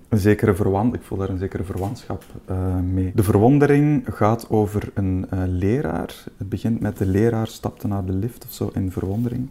een 0.09 0.17
zekere 0.17 0.55
verwant, 0.55 0.93
ik 0.93 1.01
voel 1.01 1.17
daar 1.17 1.29
een 1.29 1.37
zekere 1.37 1.63
verwantschap 1.63 2.23
eh, 2.45 2.79
mee. 2.79 3.11
De 3.15 3.23
verwondering 3.23 4.05
gaat 4.11 4.49
over 4.49 4.91
een 4.93 5.25
eh, 5.29 5.39
leraar. 5.45 6.23
Het 6.37 6.49
begint 6.49 6.79
met 6.79 6.97
de 6.97 7.05
leraar 7.05 7.47
stapte 7.47 7.87
naar 7.87 8.05
de 8.05 8.13
lift 8.13 8.45
of 8.45 8.51
zo 8.51 8.71
in 8.73 8.91
verwondering. 8.91 9.49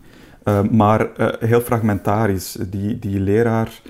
Maar 0.71 1.11
heel 1.39 1.61
fragmentarisch. 1.61 2.53
Die, 2.53 2.99
die 2.99 3.21
leraar 3.21 3.83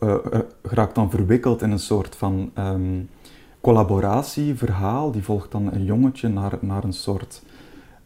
eh, 0.00 0.14
eh, 0.30 0.40
raakt 0.62 0.94
dan 0.94 1.10
verwikkeld 1.10 1.62
in 1.62 1.70
een 1.70 1.78
soort 1.78 2.16
van 2.16 2.50
ehm, 2.54 3.00
collaboratieverhaal. 3.60 5.10
Die 5.10 5.22
volgt 5.22 5.50
dan 5.50 5.72
een 5.72 5.84
jongetje 5.84 6.28
naar, 6.28 6.58
naar 6.60 6.84
een 6.84 6.92
soort 6.92 7.42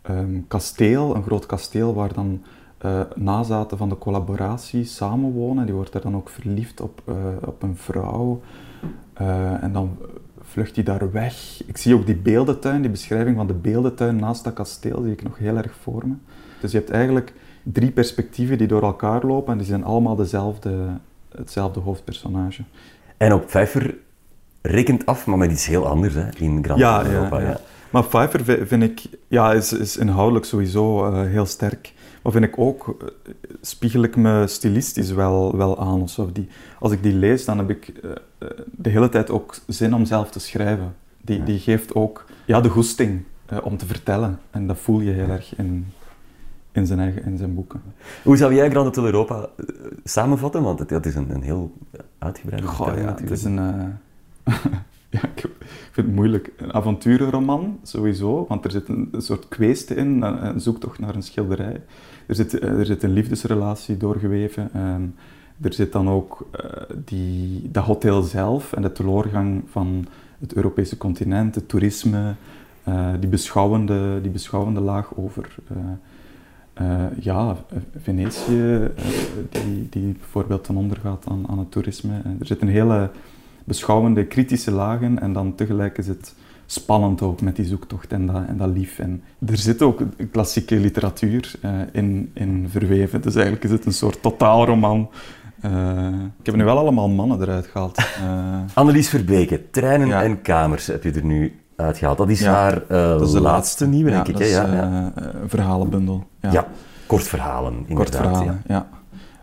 ehm, 0.03 0.41
kasteel, 0.49 1.17
een 1.17 1.23
groot 1.23 1.47
kasteel 1.47 1.95
waar 1.95 2.13
dan 2.13 2.43
eh, 2.79 3.01
nazaten 3.15 3.79
van 3.79 3.89
de 3.89 3.99
collaboratie 3.99 4.85
samenwonen. 4.85 5.67
Die 5.67 5.75
wordt 5.75 5.95
er 5.95 6.01
dan 6.01 6.17
ook 6.17 6.29
verliefd 6.29 6.81
op, 6.81 7.03
op 7.45 7.63
een 7.63 7.77
vrouw. 7.77 8.41
En 9.61 9.73
dan 9.73 9.97
vlucht 10.41 10.75
hij 10.75 10.85
daar 10.85 11.13
weg. 11.13 11.63
Ik 11.67 11.77
zie 11.77 11.95
ook 11.95 12.07
die 12.07 12.17
beeldentuin, 12.17 12.81
die 12.81 12.91
beschrijving 12.91 13.37
van 13.37 13.47
de 13.47 13.55
beeldentuin 13.55 14.17
naast 14.17 14.45
dat 14.45 14.53
kasteel, 14.53 15.03
zie 15.03 15.13
ik 15.13 15.23
nog 15.23 15.39
heel 15.39 15.57
erg 15.57 15.75
voor 15.81 16.09
me. 16.09 16.15
Dus 16.61 16.73
je 16.73 16.79
hebt 16.79 16.91
eigenlijk 16.91 17.33
drie 17.63 17.91
perspectieven 17.91 18.59
die 18.59 18.67
door 18.67 18.83
elkaar 18.83 19.27
lopen 19.27 19.53
en 19.53 19.59
die 19.59 19.67
zijn 19.67 19.85
allemaal 19.85 20.17
dezelfde, 20.17 20.77
hetzelfde 21.37 21.81
hoofdpersonage. 21.81 22.63
En 23.17 23.33
ook 23.33 23.47
Pfeiffer 23.47 23.95
rekent 24.63 25.07
af, 25.07 25.27
maar 25.27 25.39
met 25.39 25.51
iets 25.51 25.67
heel 25.67 25.87
anders 25.87 26.15
hè, 26.15 26.29
in 26.37 26.65
Grand 26.65 26.81
Ja, 26.81 27.05
Europa. 27.07 27.41
ja. 27.41 27.61
Maar 27.91 28.05
Pfeiffer 28.05 28.45
vi- 28.45 28.67
vind 28.67 28.83
ik, 28.83 29.03
ja, 29.29 29.53
is, 29.53 29.73
is 29.73 29.97
inhoudelijk 29.97 30.45
sowieso 30.45 31.07
eh, 31.07 31.21
heel 31.27 31.47
sterk. 31.47 31.93
Maar 32.23 32.33
vind 32.33 32.45
ik 32.45 32.59
ook, 32.59 32.97
eh, 33.01 33.33
spiegel 33.61 34.03
ik 34.03 34.17
me 34.17 34.45
stilistisch 34.47 35.11
wel, 35.11 35.57
wel 35.57 35.79
aan. 35.81 36.01
Of. 36.03 36.15
Die, 36.33 36.49
als 36.79 36.93
ik 36.93 37.03
die 37.03 37.13
lees, 37.15 37.45
dan 37.45 37.59
heb 37.59 37.71
ik 37.71 37.89
eh, 37.89 38.11
de 38.71 38.89
hele 38.91 39.09
tijd 39.09 39.31
ook 39.31 39.55
zin 39.67 39.95
om 39.95 40.05
zelf 40.05 40.31
te 40.31 40.41
schrijven. 40.41 40.95
Die, 41.21 41.43
die 41.43 41.59
geeft 41.59 41.95
ook 41.95 42.25
ja, 42.45 42.61
de 42.61 42.69
goesting 42.69 43.23
om 43.63 43.77
te 43.77 43.87
vertellen. 43.87 44.41
En 44.51 44.67
dat 44.67 44.79
voel 44.79 45.01
je 45.01 45.11
heel 45.11 45.29
erg 45.29 45.57
in, 45.57 45.93
in, 46.73 46.87
zijn, 46.87 46.99
eigen, 46.99 47.25
in 47.25 47.39
zijn 47.39 47.55
boeken. 47.55 47.83
Hoe 48.25 48.37
zou 48.37 48.55
jij 48.55 48.71
Grand 48.71 48.87
Hotel 48.87 49.05
Europa 49.05 49.49
eh, 49.57 49.67
samenvatten? 50.05 50.63
Want 50.63 50.79
het, 50.79 50.91
het 50.91 51.07
is 51.07 51.15
een, 51.15 51.31
een 51.31 51.43
heel 51.43 51.73
uitgebreide 52.19 52.67
Goh, 52.67 52.97
ja, 52.97 53.15
het 53.15 53.31
is 53.31 53.45
een... 53.45 53.59
eh, 53.59 54.55
ja, 55.13 55.21
ik 55.35 55.51
vind 55.93 56.07
het 56.07 56.15
moeilijk. 56.17 56.53
Een 56.57 56.75
avonturenroman, 56.75 57.79
sowieso, 57.83 58.45
want 58.49 58.65
er 58.65 58.71
zit 58.71 58.89
een, 58.89 59.09
een 59.13 59.23
soort 59.23 59.49
kweeste 59.49 59.95
in, 59.95 60.23
een, 60.23 60.47
een 60.47 60.61
zoektocht 60.61 60.99
naar 60.99 61.15
een 61.15 61.23
schilderij. 61.23 61.83
Er 62.27 62.35
zit, 62.35 62.59
eh, 62.59 62.79
er 62.79 62.87
zit 62.87 63.03
een 63.03 63.13
liefdesrelatie 63.13 63.97
doorgeweven. 63.97 64.71
ehm, 64.75 65.03
er 65.61 65.73
zit 65.73 65.93
dan 65.93 66.09
ook 66.09 66.47
eh, 66.51 66.83
die, 67.05 67.69
dat 67.71 67.85
hotel 67.85 68.23
zelf 68.23 68.73
en 68.73 68.83
de 68.83 68.93
teleurgang 68.93 69.63
van 69.67 70.07
het 70.39 70.55
Europese 70.55 70.97
continent, 70.97 71.55
het 71.55 71.69
toerisme, 71.69 72.35
eh, 72.85 73.09
die, 73.21 73.29
beschouwende, 73.29 74.21
die 74.23 74.31
beschouwende 74.31 74.81
laag 74.81 75.17
over... 75.17 75.57
eh, 76.75 77.05
ja, 77.21 77.57
Venetië, 78.03 78.91
eh, 78.97 79.05
die, 79.51 79.87
die 79.91 80.13
bijvoorbeeld 80.19 80.65
ten 80.65 80.77
onder 80.77 80.97
gaat 81.03 81.25
aan, 81.29 81.45
aan 81.49 81.59
het 81.59 81.71
toerisme. 81.71 82.13
Eh, 82.25 82.31
er 82.41 82.47
zit 82.47 82.63
een 82.63 82.69
hele 82.69 83.11
beschouwende, 83.65 84.27
kritische 84.27 84.71
laag 84.71 85.01
in 85.01 85.19
en 85.19 85.33
dan 85.33 85.55
tegelijk 85.55 85.99
is 85.99 86.09
het 86.09 86.35
spannend 86.67 87.23
ook 87.23 87.41
met 87.41 87.57
die 87.57 87.65
zoektocht 87.65 88.13
en 88.13 88.27
dat, 88.27 88.43
en 88.47 88.57
dat 88.57 88.69
lief. 88.69 88.99
En 88.99 89.23
er 89.47 89.57
zit 89.57 89.83
ook 89.83 90.03
klassieke 90.31 90.77
literatuur 90.77 91.55
in, 91.93 92.31
in 92.35 92.67
verweven, 92.69 93.21
dus 93.23 93.35
eigenlijk 93.35 93.65
is 93.65 93.71
het 93.71 93.87
een 93.87 93.93
soort 93.93 94.23
totaalroman. 94.23 95.09
Ik 96.39 96.47
heb 96.47 96.57
nu 96.57 96.65
wel 96.65 96.79
allemaal 96.79 97.09
mannen 97.09 97.41
eruit 97.41 97.67
gehaald. 97.67 97.97
Eh, 97.99 98.61
Annelies 98.75 99.09
Verbeke, 99.09 99.71
Treinen 99.71 100.07
Ja. 100.09 100.23
en 100.23 100.43
Kamers 100.43 100.87
heb 100.87 101.03
je 101.05 101.11
er 101.13 101.25
nu 101.25 101.53
uitgehaald. 101.77 102.19
Dat 102.19 102.29
is 102.29 102.41
Ja, 102.41 102.53
haar 102.53 102.83
eh, 102.89 103.09
dat 103.09 103.21
is 103.21 103.33
de 103.33 103.41
laatste 103.41 103.87
nieuwe, 103.87 104.11
denk 104.11 104.27
ik. 104.27 104.33
dat 104.33 104.43
hè? 104.43 104.49
is, 104.49 104.55
Ja, 104.55 104.73
ja. 104.75 105.13
eh, 105.15 105.25
een 105.43 105.49
verhalenbundel. 105.49 106.25
ja. 106.41 106.67
kort 107.07 107.23
verhalen, 107.29 107.73
inderdaad. 107.73 107.97
Kort 107.97 108.17
verhalen, 108.17 108.63
ja. 108.67 108.89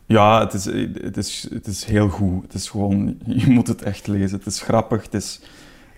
Ja, 0.05 0.39
het, 0.39 0.53
is, 0.53 0.65
het, 1.01 1.17
is, 1.17 1.48
het 1.53 1.67
is 1.67 1.86
heel 1.86 2.09
goed. 2.09 2.43
Het 2.43 2.53
is 2.53 2.69
gewoon, 2.69 3.17
je 3.25 3.50
moet 3.50 3.67
het 3.67 3.81
echt 3.81 4.07
lezen. 4.07 4.38
Het 4.38 4.45
is 4.45 4.62
grappig, 4.62 5.03
het 5.03 5.13
is, 5.13 5.41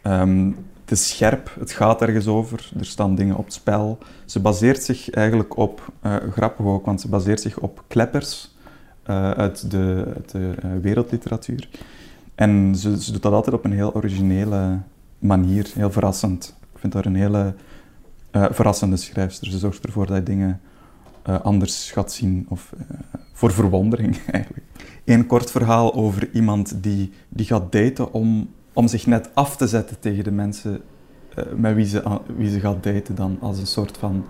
ehm, 0.01 0.45
het 0.81 0.91
is 0.91 1.09
scherp, 1.09 1.55
het 1.59 1.71
gaat 1.71 2.01
ergens 2.01 2.27
over. 2.27 2.71
Er 2.79 2.85
staan 2.85 3.15
dingen 3.15 3.35
op 3.35 3.45
het 3.45 3.53
spel. 3.53 3.97
Ze 4.25 4.39
baseert 4.39 4.83
zich 4.83 5.09
eigenlijk 5.09 5.57
op, 5.57 5.91
eh, 6.01 6.15
grappig 6.31 6.65
ook, 6.65 6.85
want 6.85 7.01
ze 7.01 7.07
baseert 7.07 7.41
zich 7.41 7.57
op 7.57 7.83
kleppers 7.88 8.55
eh, 9.03 9.31
uit 9.31 9.71
de, 9.71 10.03
uit 10.15 10.31
de 10.31 10.51
eh, 10.61 10.69
wereldliteratuur. 10.81 11.69
En 12.35 12.75
ze, 12.75 13.01
ze 13.01 13.11
doet 13.11 13.21
dat 13.21 13.33
altijd 13.33 13.55
op 13.55 13.65
een 13.65 13.73
heel 13.73 13.93
originele 13.95 14.77
manier, 15.21 15.71
heel 15.73 15.91
verrassend. 15.91 16.55
Ik 16.73 16.79
vind 16.79 16.93
haar 16.93 17.05
een 17.05 17.15
hele 17.15 17.53
eh, 18.31 18.45
verrassende 18.49 18.97
schrijfster. 18.97 19.51
Ze 19.51 19.57
zorgt 19.57 19.85
ervoor 19.85 20.07
dat 20.07 20.17
je 20.17 20.23
dingen 20.23 20.61
eh, 21.23 21.41
anders 21.41 21.91
gaat 21.91 22.11
zien, 22.11 22.45
of 22.49 22.73
eh, 22.77 22.95
voor 23.33 23.51
verwondering 23.51 24.17
eigenlijk. 24.31 24.65
Eén 25.05 25.25
kort 25.25 25.51
verhaal 25.51 25.93
over 25.93 26.29
iemand 26.33 26.83
die, 26.83 27.11
die 27.29 27.45
gaat 27.45 27.71
daten 27.71 28.13
om, 28.13 28.49
om 28.73 28.87
zich 28.87 29.05
net 29.05 29.29
af 29.33 29.57
te 29.57 29.67
zetten 29.67 29.99
tegen 29.99 30.23
de 30.23 30.31
mensen 30.31 30.81
met 31.55 31.75
wie 31.75 31.85
ze, 31.85 32.19
wie 32.35 32.49
ze 32.49 32.59
gaat 32.59 32.83
daten 32.83 33.15
dan, 33.15 33.37
als 33.41 33.59
een 33.59 33.67
soort 33.67 33.97
van 33.97 34.25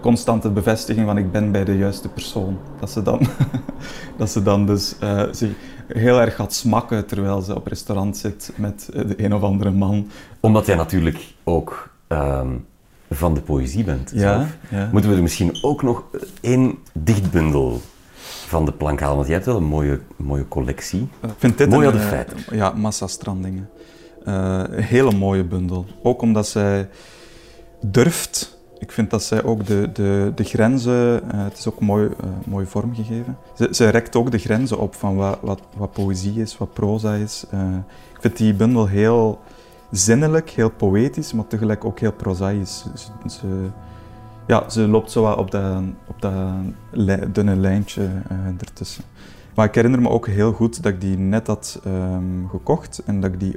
constante 0.00 0.50
bevestiging 0.50 1.06
van 1.06 1.18
ik 1.18 1.32
ben 1.32 1.52
bij 1.52 1.64
de 1.64 1.76
juiste 1.76 2.08
persoon. 2.08 2.58
Dat 2.80 2.90
ze 2.90 3.02
dan, 3.02 3.20
dat 4.18 4.30
ze 4.30 4.42
dan 4.42 4.66
dus 4.66 4.94
zich 5.30 5.52
heel 5.92 6.20
erg 6.20 6.34
gaat 6.34 6.54
smakken 6.54 7.06
terwijl 7.06 7.40
ze 7.40 7.54
op 7.54 7.66
restaurant 7.66 8.16
zit 8.16 8.52
met 8.54 8.88
eh, 8.94 9.08
de 9.08 9.24
een 9.24 9.34
of 9.34 9.42
andere 9.42 9.70
man. 9.70 10.10
Omdat 10.40 10.66
jij 10.66 10.76
natuurlijk 10.76 11.34
ook 11.44 11.90
ehm, 12.06 12.48
van 13.10 13.34
de 13.34 13.40
poëzie 13.40 13.84
bent. 13.84 14.12
zelf. 14.14 14.46
ja. 14.68 14.88
Moeten 14.92 15.10
we 15.10 15.16
er 15.16 15.22
misschien 15.22 15.58
ook 15.62 15.82
nog 15.82 16.04
één 16.40 16.78
dichtbundel 16.92 17.80
van 18.46 18.64
de 18.64 18.72
plank 18.72 19.00
halen? 19.00 19.16
Want 19.16 19.26
jij 19.26 19.36
hebt 19.36 19.48
wel 19.48 19.56
een 19.56 19.64
mooie, 19.64 20.00
mooie 20.16 20.48
collectie. 20.48 21.08
Ik 21.22 21.30
vind 21.38 21.58
dit 21.58 21.68
Mooi 21.68 21.86
een, 21.86 21.92
de 21.92 21.98
eh, 21.98 22.08
feiten. 22.08 22.36
Ja, 22.50 22.70
massastrandingen. 22.70 23.68
Eh, 24.24 24.62
een 24.66 24.82
hele 24.82 25.12
mooie 25.12 25.44
bundel. 25.44 25.86
Ook 26.02 26.22
omdat 26.22 26.48
zij 26.48 26.88
durft. 27.80 28.58
Ik 28.80 28.92
vind 28.92 29.10
dat 29.10 29.22
zij 29.22 29.42
ook 29.44 29.66
de, 29.66 29.90
de, 29.92 30.32
de 30.34 30.44
grenzen... 30.44 31.30
eh, 31.32 31.44
het 31.44 31.58
is 31.58 31.68
ook 31.68 31.80
mooi, 31.80 32.08
eh, 32.20 32.28
mooi 32.46 32.66
vormgegeven. 32.66 33.36
Ze, 33.54 33.68
ze 33.70 33.88
rekt 33.88 34.16
ook 34.16 34.30
de 34.30 34.38
grenzen 34.38 34.78
op 34.78 34.94
van 34.94 35.16
wat, 35.16 35.38
wat, 35.42 35.60
wat 35.76 35.92
poëzie 35.92 36.40
is, 36.40 36.58
wat 36.58 36.72
proza 36.72 37.14
is. 37.14 37.44
Eh, 37.50 37.74
ik 38.14 38.20
vind 38.20 38.36
die 38.36 38.54
bundel 38.54 38.86
heel 38.86 39.40
zinnelijk, 39.90 40.50
heel 40.50 40.70
poëtisch, 40.70 41.32
maar 41.32 41.46
tegelijk 41.46 41.84
ook 41.84 41.98
heel 42.00 42.12
prozaïs. 42.12 42.84
Ze, 43.26 43.68
ja, 44.46 44.68
ze 44.68 44.88
loopt 44.88 45.10
zo 45.10 45.22
wat 45.22 45.36
op 45.36 45.50
dat, 45.50 45.82
op 46.06 46.20
dat 46.22 47.34
dunne 47.34 47.56
lijntje 47.56 48.08
ertussen. 48.58 49.04
Maar 49.54 49.66
ik 49.66 49.74
herinner 49.74 50.00
me 50.00 50.08
ook 50.08 50.26
heel 50.26 50.52
goed 50.52 50.82
dat 50.82 50.92
ik 50.92 51.00
die 51.00 51.18
net 51.18 51.46
had 51.46 51.80
ehm, 51.84 52.46
gekocht 52.48 53.02
en 53.06 53.20
dat 53.20 53.32
ik, 53.32 53.40
die, 53.40 53.56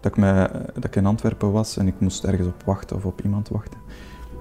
dat, 0.00 0.12
ik 0.12 0.18
me, 0.18 0.50
dat 0.74 0.84
ik 0.84 0.96
in 0.96 1.06
Antwerpen 1.06 1.52
was 1.52 1.76
en 1.76 1.86
ik 1.86 1.94
moest 1.98 2.24
ergens 2.24 2.48
op 2.48 2.62
wachten 2.64 2.96
of 2.96 3.04
op 3.04 3.20
iemand 3.22 3.48
wachten. 3.48 3.78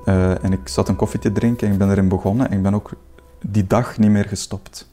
Eh, 0.06 0.44
en 0.44 0.52
ik 0.52 0.68
zat 0.68 0.90
een 0.90 0.96
koffie 0.96 1.20
te 1.20 1.32
drinken 1.32 1.68
en 1.68 1.74
ik 1.74 1.80
ben 1.80 1.90
erin 1.90 2.08
begonnen 2.08 2.50
en 2.50 2.58
ik 2.58 2.64
ben 2.64 2.74
ook 2.74 2.92
die 3.46 3.68
dag 3.68 3.98
niet 3.98 4.10
meer 4.10 4.26
gestopt. 4.26 4.90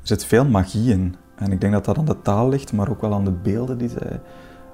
Er 0.00 0.06
zit 0.06 0.24
veel 0.24 0.44
magie 0.44 0.92
in 0.92 1.14
en 1.36 1.52
ik 1.52 1.60
denk 1.60 1.72
dat 1.72 1.84
dat 1.84 1.98
aan 1.98 2.04
de 2.04 2.22
taal 2.22 2.48
ligt, 2.48 2.72
maar 2.72 2.90
ook 2.90 3.00
wel 3.00 3.14
aan 3.14 3.24
de 3.24 3.32
beelden 3.32 3.78
die 3.78 3.88
zij 3.88 4.20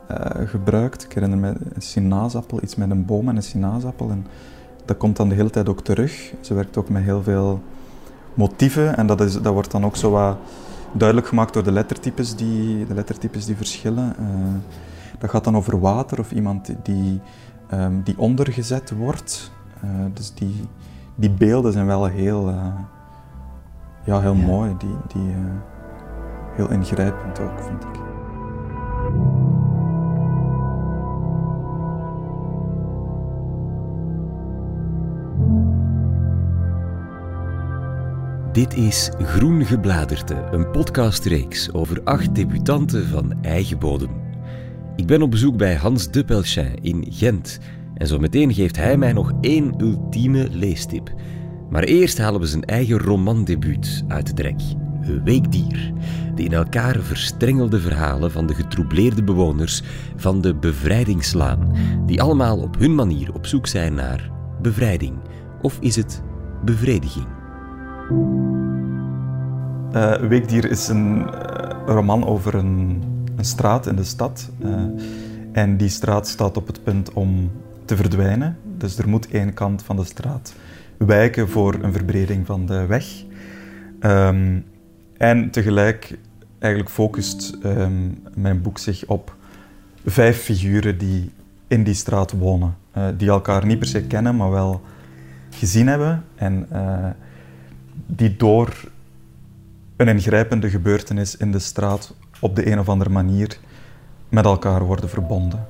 eh, 0.08 0.48
gebruikt. 0.48 1.04
Ik 1.04 1.12
herinner 1.12 1.38
me 1.38 1.48
een 1.48 1.82
sinaasappel, 1.82 2.62
iets 2.62 2.74
met 2.74 2.90
een 2.90 3.04
boom 3.04 3.28
en 3.28 3.36
een 3.36 3.42
sinaasappel 3.42 4.10
en 4.10 4.26
dat 4.84 4.96
komt 4.96 5.16
dan 5.16 5.28
de 5.28 5.34
hele 5.34 5.50
tijd 5.50 5.68
ook 5.68 5.80
terug. 5.80 6.32
Ze 6.40 6.54
werkt 6.54 6.76
ook 6.76 6.88
met 6.88 7.02
heel 7.02 7.22
veel 7.22 7.62
motieven 8.34 8.96
en 8.96 9.06
dat, 9.06 9.20
is, 9.20 9.40
dat 9.40 9.52
wordt 9.52 9.70
dan 9.70 9.84
ook 9.84 9.96
zo 9.96 10.10
wat 10.10 10.36
duidelijk 10.92 11.28
gemaakt 11.28 11.52
door 11.54 11.64
de 11.64 11.72
lettertypes 11.72 12.36
die, 12.36 12.86
de 12.86 12.94
lettertypes 12.94 13.44
die 13.44 13.56
verschillen. 13.56 14.16
Eh, 14.18 14.24
dat 15.18 15.30
gaat 15.30 15.44
dan 15.44 15.56
over 15.56 15.80
water 15.80 16.18
of 16.18 16.32
iemand 16.32 16.74
die, 16.82 17.20
ehm, 17.68 18.02
die 18.02 18.18
ondergezet 18.18 18.90
wordt. 18.90 19.52
Eh, 19.82 19.88
dus 20.12 20.34
die, 20.34 20.68
die 21.14 21.30
beelden 21.30 21.72
zijn 21.72 21.86
wel 21.86 22.04
heel, 22.04 22.48
eh, 22.48 22.66
ja, 24.04 24.20
heel 24.20 24.34
Ja. 24.36 24.46
mooi, 24.46 24.74
die, 24.78 24.96
die, 25.08 25.30
eh, 25.30 25.36
heel 26.54 26.70
ingrijpend 26.70 27.40
ook, 27.40 27.60
vind 27.60 27.82
ik. 27.84 28.02
Dit 38.52 38.74
is 38.76 39.10
Groen 39.18 39.64
Gebladerte, 39.64 40.48
een 40.50 40.70
podcastreeks 40.70 41.72
over 41.72 42.00
acht 42.04 42.34
debutanten 42.34 43.06
van 43.06 43.42
eigen 43.42 43.78
bodem. 43.78 44.10
Ik 44.96 45.06
ben 45.06 45.22
op 45.22 45.30
bezoek 45.30 45.56
bij 45.56 45.74
Hans 45.74 46.10
de 46.10 46.24
Pelchin 46.24 46.74
in 46.82 47.04
Gent 47.08 47.58
en 47.94 48.06
zo 48.06 48.18
meteen 48.18 48.54
geeft 48.54 48.76
hij 48.76 48.96
mij 48.96 49.12
nog 49.12 49.32
één 49.40 49.74
ultieme 49.80 50.48
leestip. 50.50 51.14
Maar 51.70 51.82
eerst 51.82 52.18
halen 52.18 52.40
we 52.40 52.46
zijn 52.46 52.64
eigen 52.64 52.98
romandebuut 52.98 54.04
uit 54.08 54.26
de 54.26 54.32
trek. 54.32 54.60
Weekdier, 55.24 55.92
de 56.34 56.42
in 56.42 56.52
elkaar 56.52 57.00
verstrengelde 57.00 57.80
verhalen 57.80 58.30
van 58.30 58.46
de 58.46 58.54
getroubleerde 58.54 59.22
bewoners 59.22 59.82
van 60.16 60.40
de 60.40 60.54
Bevrijdingslaan, 60.54 61.72
die 62.06 62.22
allemaal 62.22 62.58
op 62.58 62.78
hun 62.78 62.94
manier 62.94 63.34
op 63.34 63.46
zoek 63.46 63.66
zijn 63.66 63.94
naar 63.94 64.30
bevrijding. 64.62 65.14
Of 65.62 65.78
is 65.80 65.96
het 65.96 66.22
bevrediging? 66.64 67.26
Uh, 69.94 70.14
Weekdier 70.14 70.70
is 70.70 70.88
een 70.88 71.18
uh, 71.18 71.26
roman 71.86 72.26
over 72.26 72.54
een, 72.54 73.02
een, 73.36 73.44
straat 73.44 73.86
in 73.86 73.96
de 73.96 74.04
stad. 74.04 74.50
Uh, 74.64 74.70
en 75.52 75.76
die 75.76 75.88
straat 75.88 76.28
staat 76.28 76.56
op 76.56 76.66
het 76.66 76.82
punt 76.82 77.12
om 77.12 77.50
te 77.84 77.96
verdwijnen. 77.96 78.56
Dus 78.78 78.98
er 78.98 79.08
moet 79.08 79.28
één 79.28 79.54
kant 79.54 79.82
van 79.82 79.96
de 79.96 80.04
straat 80.04 80.54
wijken 80.96 81.48
voor 81.48 81.74
een 81.74 81.92
verbreding 81.92 82.46
van 82.46 82.66
de 82.66 82.86
weg. 82.86 83.24
Um, 84.00 84.64
en 85.16 85.50
tegelijk 85.50 86.18
eigenlijk 86.58 86.92
focust 86.92 87.58
um, 87.64 88.22
mijn 88.34 88.62
boek 88.62 88.78
zich 88.78 89.06
op 89.06 89.36
vijf 90.04 90.42
figuren 90.42 90.98
die 90.98 91.30
in 91.66 91.84
die 91.84 91.94
straat 91.94 92.32
wonen. 92.32 92.76
die 93.16 93.28
elkaar 93.28 93.66
niet 93.66 93.78
per 93.78 93.88
se 93.88 94.02
kennen, 94.02 94.36
maar 94.36 94.50
wel 94.50 94.82
gezien 95.50 95.86
hebben. 95.86 96.24
En 96.34 96.68
die 98.06 98.36
door 98.36 98.88
een 99.96 100.08
ingrijpende 100.08 100.70
gebeurtenis 100.70 101.36
in 101.36 101.52
de 101.52 101.58
straat 101.58 102.14
op 102.40 102.56
de 102.56 102.70
een 102.70 102.78
of 102.78 102.88
andere 102.88 103.10
manier 103.10 103.58
met 104.28 104.44
elkaar 104.44 104.84
worden 104.84 105.08
verbonden. 105.08 105.66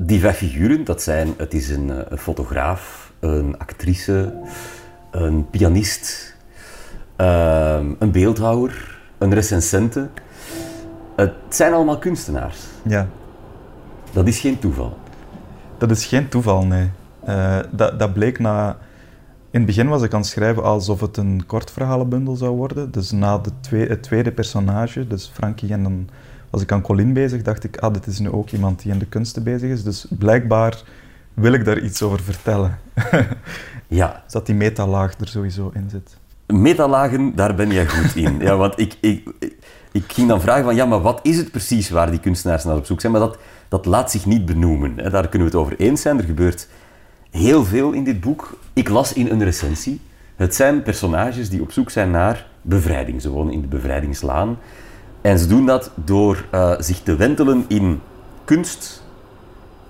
Die 0.00 0.20
vijf 0.20 0.36
figuren, 0.36 0.84
dat 0.84 1.02
zijn, 1.02 1.34
het 1.36 1.54
is 1.54 1.68
een, 1.68 1.90
eh, 1.90 1.96
een 2.08 2.18
fotograaf, 2.18 3.12
een 3.20 3.58
actrice, 3.58 4.34
een 5.10 5.50
pianist, 5.50 6.34
uh, 7.16 7.80
een 7.98 8.10
beeldhouwer, 8.10 8.98
een 9.18 9.34
recensente. 9.34 10.08
Het 11.16 11.32
zijn 11.48 11.72
allemaal 11.72 11.98
kunstenaars. 11.98 12.58
Ja. 12.82 13.08
Dat 14.12 14.26
is 14.28 14.40
geen 14.40 14.58
toeval. 14.58 14.98
Dat 15.78 15.90
is 15.90 16.06
geen 16.06 16.28
toeval, 16.28 16.66
nee. 16.66 16.90
Uh, 17.28 17.58
dat, 17.70 17.98
dat 17.98 18.12
bleek 18.12 18.38
na 18.38 18.78
in 19.50 19.58
het 19.60 19.66
begin 19.66 19.88
was 19.88 20.02
ik 20.02 20.12
aan 20.12 20.20
het 20.20 20.28
schrijven 20.28 20.62
alsof 20.62 21.00
het 21.00 21.16
een 21.16 21.46
kortverhalenbundel 21.46 22.36
zou 22.36 22.56
worden. 22.56 22.90
Dus 22.90 23.10
na 23.10 23.38
de 23.38 23.50
tweede, 23.60 23.88
het 23.90 24.02
tweede 24.02 24.32
personage, 24.32 25.06
dus 25.06 25.30
Frankie, 25.34 25.72
en 25.72 25.82
dan 25.82 26.08
was 26.50 26.62
ik 26.62 26.72
aan 26.72 26.82
Colin 26.82 27.12
bezig, 27.12 27.42
dacht 27.42 27.64
ik, 27.64 27.76
ah, 27.76 27.92
dit 27.92 28.06
is 28.06 28.18
nu 28.18 28.30
ook 28.30 28.50
iemand 28.50 28.82
die 28.82 28.92
in 28.92 28.98
de 28.98 29.06
kunsten 29.06 29.42
bezig 29.42 29.70
is. 29.70 29.82
Dus 29.82 30.06
blijkbaar 30.18 30.82
wil 31.34 31.52
ik 31.52 31.64
daar 31.64 31.78
iets 31.78 32.02
over 32.02 32.20
vertellen. 32.20 32.78
ja. 33.86 34.20
Dus 34.24 34.32
dat 34.32 34.46
die 34.46 34.54
metalaag 34.54 35.20
er 35.20 35.28
sowieso 35.28 35.70
in 35.74 35.90
zit. 35.90 36.16
Metalagen, 36.46 37.34
daar 37.34 37.54
ben 37.54 37.70
jij 37.70 37.88
goed 37.88 38.16
in. 38.16 38.38
ja, 38.38 38.56
want 38.56 38.78
ik, 38.78 38.96
ik, 39.00 39.28
ik 39.92 40.12
ging 40.12 40.28
dan 40.28 40.40
vragen 40.40 40.64
van, 40.64 40.74
ja, 40.74 40.86
maar 40.86 41.00
wat 41.00 41.20
is 41.22 41.36
het 41.36 41.50
precies 41.50 41.90
waar 41.90 42.10
die 42.10 42.20
kunstenaars 42.20 42.64
naar 42.64 42.76
op 42.76 42.86
zoek 42.86 43.00
zijn? 43.00 43.12
Maar 43.12 43.20
dat, 43.20 43.38
dat 43.68 43.86
laat 43.86 44.10
zich 44.10 44.26
niet 44.26 44.46
benoemen. 44.46 44.96
Daar 44.96 45.28
kunnen 45.28 45.50
we 45.50 45.56
het 45.56 45.64
over 45.64 45.76
eens 45.78 46.00
zijn. 46.00 46.18
Er 46.18 46.24
gebeurt 46.24 46.68
heel 47.30 47.64
veel 47.64 47.92
in 47.92 48.04
dit 48.04 48.20
boek. 48.20 48.58
Ik 48.72 48.88
las 48.88 49.12
in 49.12 49.30
een 49.30 49.44
recensie. 49.44 50.00
Het 50.36 50.54
zijn 50.54 50.82
personages 50.82 51.50
die 51.50 51.62
op 51.62 51.72
zoek 51.72 51.90
zijn 51.90 52.10
naar 52.10 52.46
bevrijding. 52.62 53.22
Ze 53.22 53.30
wonen 53.30 53.52
in 53.52 53.60
de 53.60 53.66
bevrijdingslaan. 53.66 54.58
En 55.20 55.38
ze 55.38 55.46
doen 55.46 55.66
dat 55.66 55.90
door 55.94 56.44
uh, 56.54 56.74
zich 56.78 57.00
te 57.00 57.16
wentelen 57.16 57.64
in 57.68 58.00
kunst 58.44 59.04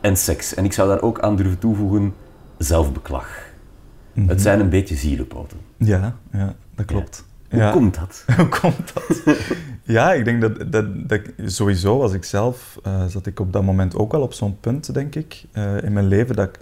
en 0.00 0.16
seks. 0.16 0.54
En 0.54 0.64
ik 0.64 0.72
zou 0.72 0.88
daar 0.88 1.02
ook 1.02 1.20
aan 1.20 1.36
durven 1.36 1.58
toevoegen 1.58 2.14
zelfbeklag. 2.58 3.28
Mhm. 4.12 4.28
Het 4.28 4.40
zijn 4.42 4.60
een 4.60 4.68
beetje 4.68 4.96
zielenpoten. 4.96 5.58
Ja, 5.76 6.16
ja 6.32 6.54
dat 6.74 6.86
klopt. 6.86 7.24
Hoe 7.50 7.58
Ja. 7.58 7.70
komt 7.70 7.94
dat? 7.94 8.24
Hoe 8.36 8.48
komt 8.48 8.92
dat? 8.94 9.22
ja, 9.82 10.12
ik 10.12 10.24
denk 10.24 10.40
dat, 10.40 10.72
dat, 10.72 11.08
dat 11.08 11.20
sowieso 11.44 11.98
was 11.98 12.12
ik 12.12 12.24
zelf, 12.24 12.78
eh, 12.82 13.04
zat 13.06 13.26
ik 13.26 13.40
op 13.40 13.52
dat 13.52 13.62
moment 13.62 13.96
ook 13.96 14.12
wel 14.12 14.20
op 14.22 14.32
zo'n 14.32 14.60
punt, 14.60 14.94
denk 14.94 15.14
ik, 15.14 15.44
eh, 15.52 15.82
in 15.82 15.92
mijn 15.92 16.06
leven, 16.06 16.36
dat 16.36 16.48
ik 16.48 16.58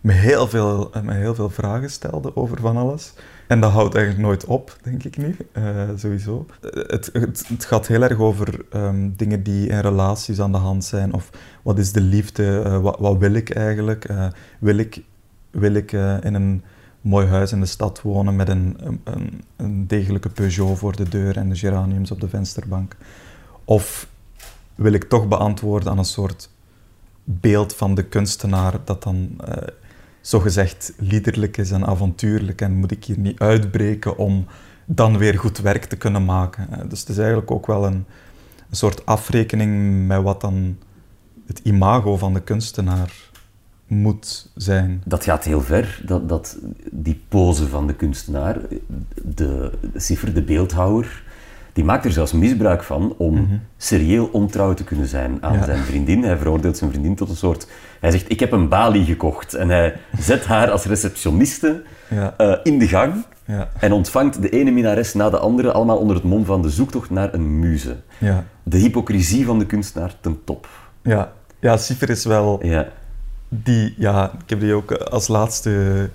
me 0.00 0.12
heel, 0.12 0.48
veel, 0.48 0.92
eh, 0.92 1.02
me 1.02 1.14
heel 1.14 1.34
veel 1.34 1.50
vragen 1.50 1.90
stelde 1.90 2.36
over 2.36 2.60
van 2.60 2.76
alles. 2.76 3.12
En 3.46 3.60
dat 3.60 3.72
houdt 3.72 3.94
eigenlijk 3.94 4.26
nooit 4.26 4.44
op, 4.44 4.76
denk 4.82 5.02
ik 5.04 5.16
nu, 5.16 5.36
eh, 5.52 5.88
sowieso. 5.96 6.46
Het, 6.60 7.10
het, 7.12 7.64
gaat 7.64 7.86
heel 7.86 8.02
erg 8.02 8.18
over 8.18 8.64
ehm, 8.70 9.10
dingen 9.16 9.42
die 9.42 9.68
in 9.68 9.78
relaties 9.80 10.40
aan 10.40 10.52
de 10.52 10.58
hand 10.58 10.84
zijn, 10.84 11.12
of 11.12 11.30
wat 11.62 11.78
is 11.78 11.92
de 11.92 12.00
liefde, 12.00 12.62
eh, 12.64 12.80
wat, 12.98 13.18
wil 13.18 13.32
ik 13.32 13.50
eigenlijk? 13.50 14.04
Eh, 14.04 14.26
wil 14.58 14.76
ik, 14.76 15.02
wil 15.50 15.74
ik 15.74 15.92
in 16.22 16.34
een 16.34 16.62
mooi 17.00 17.26
huis 17.26 17.52
in 17.52 17.60
de 17.60 17.66
stad 17.66 18.02
wonen 18.02 18.36
met 18.36 18.48
een, 18.48 18.76
een- 19.04 19.42
een, 19.56 19.86
degelijke 19.86 20.28
Peugeot 20.28 20.78
voor 20.78 20.96
de 20.96 21.08
deur 21.08 21.36
en 21.36 21.48
de 21.48 21.56
geraniums 21.56 22.10
op 22.10 22.20
de 22.20 22.28
vensterbank? 22.28 22.96
Of 23.64 24.06
wil 24.74 24.92
ik 24.92 25.04
toch 25.04 25.28
beantwoorden 25.28 25.90
aan 25.90 25.98
een 25.98 26.04
soort 26.04 26.50
beeld 27.24 27.74
van 27.74 27.94
de 27.94 28.02
kunstenaar 28.02 28.74
dat 28.84 29.02
dan 29.02 29.36
zogezegd 30.22 30.92
liederlijk 30.96 31.56
is 31.56 31.70
en 31.70 31.86
avontuurlijk 31.86 32.60
en 32.60 32.72
moet 32.72 32.90
ik 32.90 33.04
hier 33.04 33.18
niet 33.18 33.38
uitbreken 33.38 34.16
om 34.16 34.46
dan 34.84 35.18
weer 35.18 35.38
goed 35.38 35.58
werk 35.58 35.84
te 35.84 35.96
kunnen 35.96 36.24
maken? 36.24 36.68
Eh, 36.70 36.88
dus 36.88 37.00
het 37.00 37.08
is 37.08 37.18
eigenlijk 37.18 37.50
ook 37.50 37.66
wel 37.66 37.86
een, 37.86 38.04
een 38.70 38.76
soort 38.76 39.06
afrekening 39.06 40.06
met 40.06 40.22
wat 40.22 40.40
dan 40.40 40.78
het 41.46 41.60
imago 41.62 42.16
van 42.16 42.34
de 42.34 42.42
kunstenaar 42.42 43.30
moet 43.86 44.50
zijn. 44.54 45.02
Dat 45.04 45.24
gaat 45.24 45.44
heel 45.44 45.60
ver, 45.60 46.02
dat, 46.06 46.28
dat, 46.28 46.58
die 46.90 47.20
pose 47.28 47.68
van 47.68 47.86
de 47.86 47.94
kunstenaar. 47.94 48.60
De, 49.22 49.78
de 49.92 50.00
Ciffer, 50.00 50.34
de 50.34 50.42
beeldhouwer, 50.42 51.22
die 51.72 51.84
maakt 51.84 52.04
er 52.04 52.12
zelfs 52.12 52.32
misbruik 52.32 52.82
van 52.82 53.14
om 53.18 53.60
serieel 53.76 54.26
ontrouw 54.32 54.74
te 54.74 54.84
kunnen 54.84 55.06
zijn 55.06 55.38
aan 55.40 55.52
Ja. 55.52 55.64
zijn 55.64 55.78
vriendin. 55.82 56.22
Hij 56.24 56.36
veroordeelt 56.36 56.76
zijn 56.76 56.90
vriendin 56.90 57.14
tot 57.14 57.28
een 57.28 57.36
soort... 57.36 57.66
Hij 58.00 58.10
zegt, 58.10 58.30
ik 58.30 58.40
heb 58.40 58.52
een 58.52 58.68
balie 58.68 59.04
gekocht. 59.04 59.54
En 59.54 59.68
hij 59.68 59.94
zet 60.18 60.44
haar 60.44 60.70
als 60.70 60.84
receptioniste 60.84 61.82
Ja, 62.08 62.34
eh, 62.36 62.54
in 62.62 62.78
de 62.78 62.88
gang 62.88 63.14
ja, 63.44 63.68
en 63.78 63.92
ontvangt 63.92 64.42
de 64.42 64.48
ene 64.48 64.70
minnares 64.70 65.14
na 65.14 65.30
de 65.30 65.38
andere, 65.38 65.72
allemaal 65.72 65.96
onder 65.98 66.16
het 66.16 66.24
mom 66.24 66.44
van 66.44 66.62
de 66.62 66.70
zoektocht 66.70 67.10
naar 67.10 67.34
een 67.34 67.58
muze. 67.58 67.96
ja, 68.18 68.44
De 68.62 68.76
hypocrisie 68.78 69.44
van 69.44 69.58
de 69.58 69.66
kunstenaar 69.66 70.14
ten 70.20 70.38
top. 70.44 70.68
ja. 71.02 71.32
Ja, 71.60 71.76
Cipher 71.76 72.10
is 72.10 72.24
wel 72.24 72.64
Ja. 72.66 72.88
die, 73.48 73.94
ja, 73.98 74.32
ik 74.42 74.50
heb 74.50 74.60
die 74.60 74.74
ook 74.74 74.92
als 74.92 75.28
laatste 75.28 76.10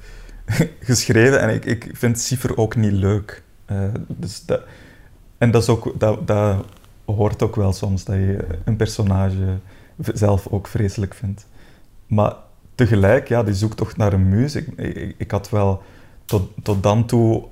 geschreven 0.80 1.42
en 1.42 1.50
ik, 1.54 1.66
ik 1.66 1.90
vind 1.94 2.20
Cipher 2.20 2.58
ook 2.58 2.76
niet 2.76 2.92
leuk. 2.92 3.44
Eh, 3.66 3.78
dus 4.08 4.46
dat, 4.46 4.62
en 5.38 5.52
dat, 5.52 5.62
is 5.62 5.70
ook, 5.70 5.94
dat, 6.00 6.28
dat 6.28 6.66
hoort 7.06 7.44
ook 7.44 7.56
wel 7.56 7.74
soms, 7.74 8.04
dat 8.04 8.16
je 8.16 8.46
een 8.66 8.76
personage 8.76 9.58
zelf 10.14 10.48
ook 10.50 10.68
vreselijk 10.68 11.14
vindt. 11.14 11.48
Maar 12.08 12.34
tegelijk, 12.76 13.28
ja, 13.28 13.44
die 13.44 13.54
zoektocht 13.54 13.98
naar 13.98 14.14
een 14.14 14.30
muze. 14.30 14.60
Ik, 14.60 14.68
ik, 14.96 15.16
ik 15.18 15.32
had 15.32 15.50
wel 15.50 15.82
tot, 16.26 16.50
tot 16.64 16.84
dan 16.84 17.06
toe 17.06 17.44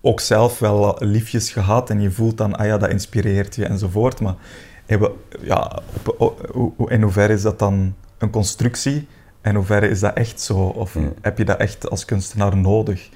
ook 0.00 0.20
zelf 0.20 0.58
wel 0.58 0.96
liefjes 0.98 1.50
gehad 1.50 1.90
en 1.90 2.00
je 2.00 2.10
voelt 2.10 2.36
dan, 2.38 2.56
ah 2.56 2.66
ja, 2.66 2.78
dat 2.78 2.90
inspireert 2.90 3.54
je 3.54 3.64
enzovoort. 3.66 4.20
Maar 4.20 4.34
hebben, 4.86 5.12
ja, 5.40 5.78
op- 6.16 6.90
in 6.90 7.02
hoeverre 7.02 7.32
is 7.32 7.42
dat 7.42 7.58
dan 7.58 7.94
een 8.18 8.30
constructie? 8.30 9.06
En 9.40 9.50
in 9.50 9.56
hoeverre 9.56 9.88
is 9.88 10.00
dat 10.00 10.14
echt 10.14 10.40
zo? 10.40 10.58
Of 10.58 10.94
Ja. 10.94 11.00
heb 11.20 11.38
je 11.38 11.44
dat 11.44 11.58
echt 11.58 11.90
als 11.90 12.04
kunstenaar 12.04 12.56
nodig? 12.56 13.08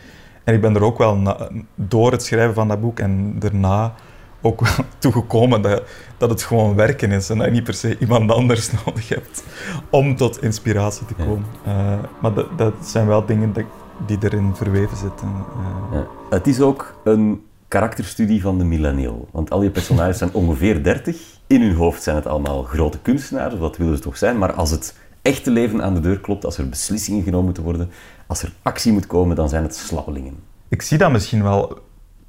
En 0.45 0.55
ik 0.55 0.61
ben 0.61 0.75
er 0.75 0.83
ook 0.83 0.99
wel 0.99 1.17
na- 1.17 1.49
door 1.75 2.13
het 2.13 2.23
schrijven 2.23 2.55
van 2.55 2.69
dat 2.69 2.81
boek 2.81 2.99
en 2.99 3.39
daarna 3.39 3.95
ook 4.43 4.61
wel 4.61 4.85
toegekomen 4.99 5.63
dat, 5.63 5.83
dat 6.19 6.31
het 6.31 6.43
gewoon 6.43 6.75
werken 6.75 7.11
is 7.13 7.31
en 7.31 7.37
dat 7.39 7.47
je 7.47 7.53
niet 7.53 7.65
per 7.65 7.75
se 7.75 7.99
iemand 7.99 8.31
anders 8.31 8.71
nodig 8.85 9.09
hebt 9.09 9.45
om 9.91 10.17
tot 10.17 10.43
inspiratie 10.43 11.07
te 11.07 11.15
Ja. 11.17 11.25
komen. 11.25 11.45
Eh, 11.65 11.99
maar 12.21 12.35
dat, 12.35 12.59
dat 12.59 12.75
zijn 12.81 13.07
wel 13.07 13.27
dingen 13.27 13.53
dat, 13.53 13.65
die 14.07 14.19
erin 14.21 14.55
verweven 14.57 14.97
zitten. 14.97 15.29
eh. 15.29 15.99
Ja. 15.99 16.07
Het 16.31 16.47
is 16.47 16.61
ook 16.61 16.95
een 17.05 17.43
karakterstudie 17.69 18.43
van 18.43 18.59
de 18.59 18.65
millennial. 18.65 19.29
Want 19.31 19.51
al 19.51 19.63
je 19.63 19.71
personages 19.71 20.19
zijn 20.19 20.33
ongeveer 20.33 20.83
30. 20.83 21.17
In 21.47 21.61
hun 21.63 21.75
hoofd 21.75 22.03
zijn 22.03 22.17
het 22.17 22.27
allemaal 22.27 22.63
grote 22.63 22.99
kunstenaars, 22.99 23.55
of 23.55 23.61
dat 23.61 23.77
willen 23.77 23.97
ze 23.97 24.03
toch 24.03 24.17
zijn. 24.17 24.39
Maar 24.39 24.53
als 24.53 24.71
het 24.71 24.97
echte 25.23 25.51
leven 25.51 25.83
aan 25.83 25.95
de 25.95 26.01
deur 26.01 26.21
klopt, 26.21 26.45
als 26.45 26.59
er 26.59 26.69
beslissingen 26.69 27.23
genomen 27.23 27.45
moeten 27.45 27.63
worden, 27.63 27.91
als 28.27 28.43
er 28.43 28.53
actie 28.63 28.93
moet 28.93 29.07
komen, 29.07 29.37
dan 29.37 29.49
zijn 29.49 29.63
het 29.63 29.75
slappelingen. 29.77 30.35
Ik 30.69 30.83
zie 30.83 30.99
dat 30.99 31.13
misschien 31.13 31.43
wel 31.43 31.79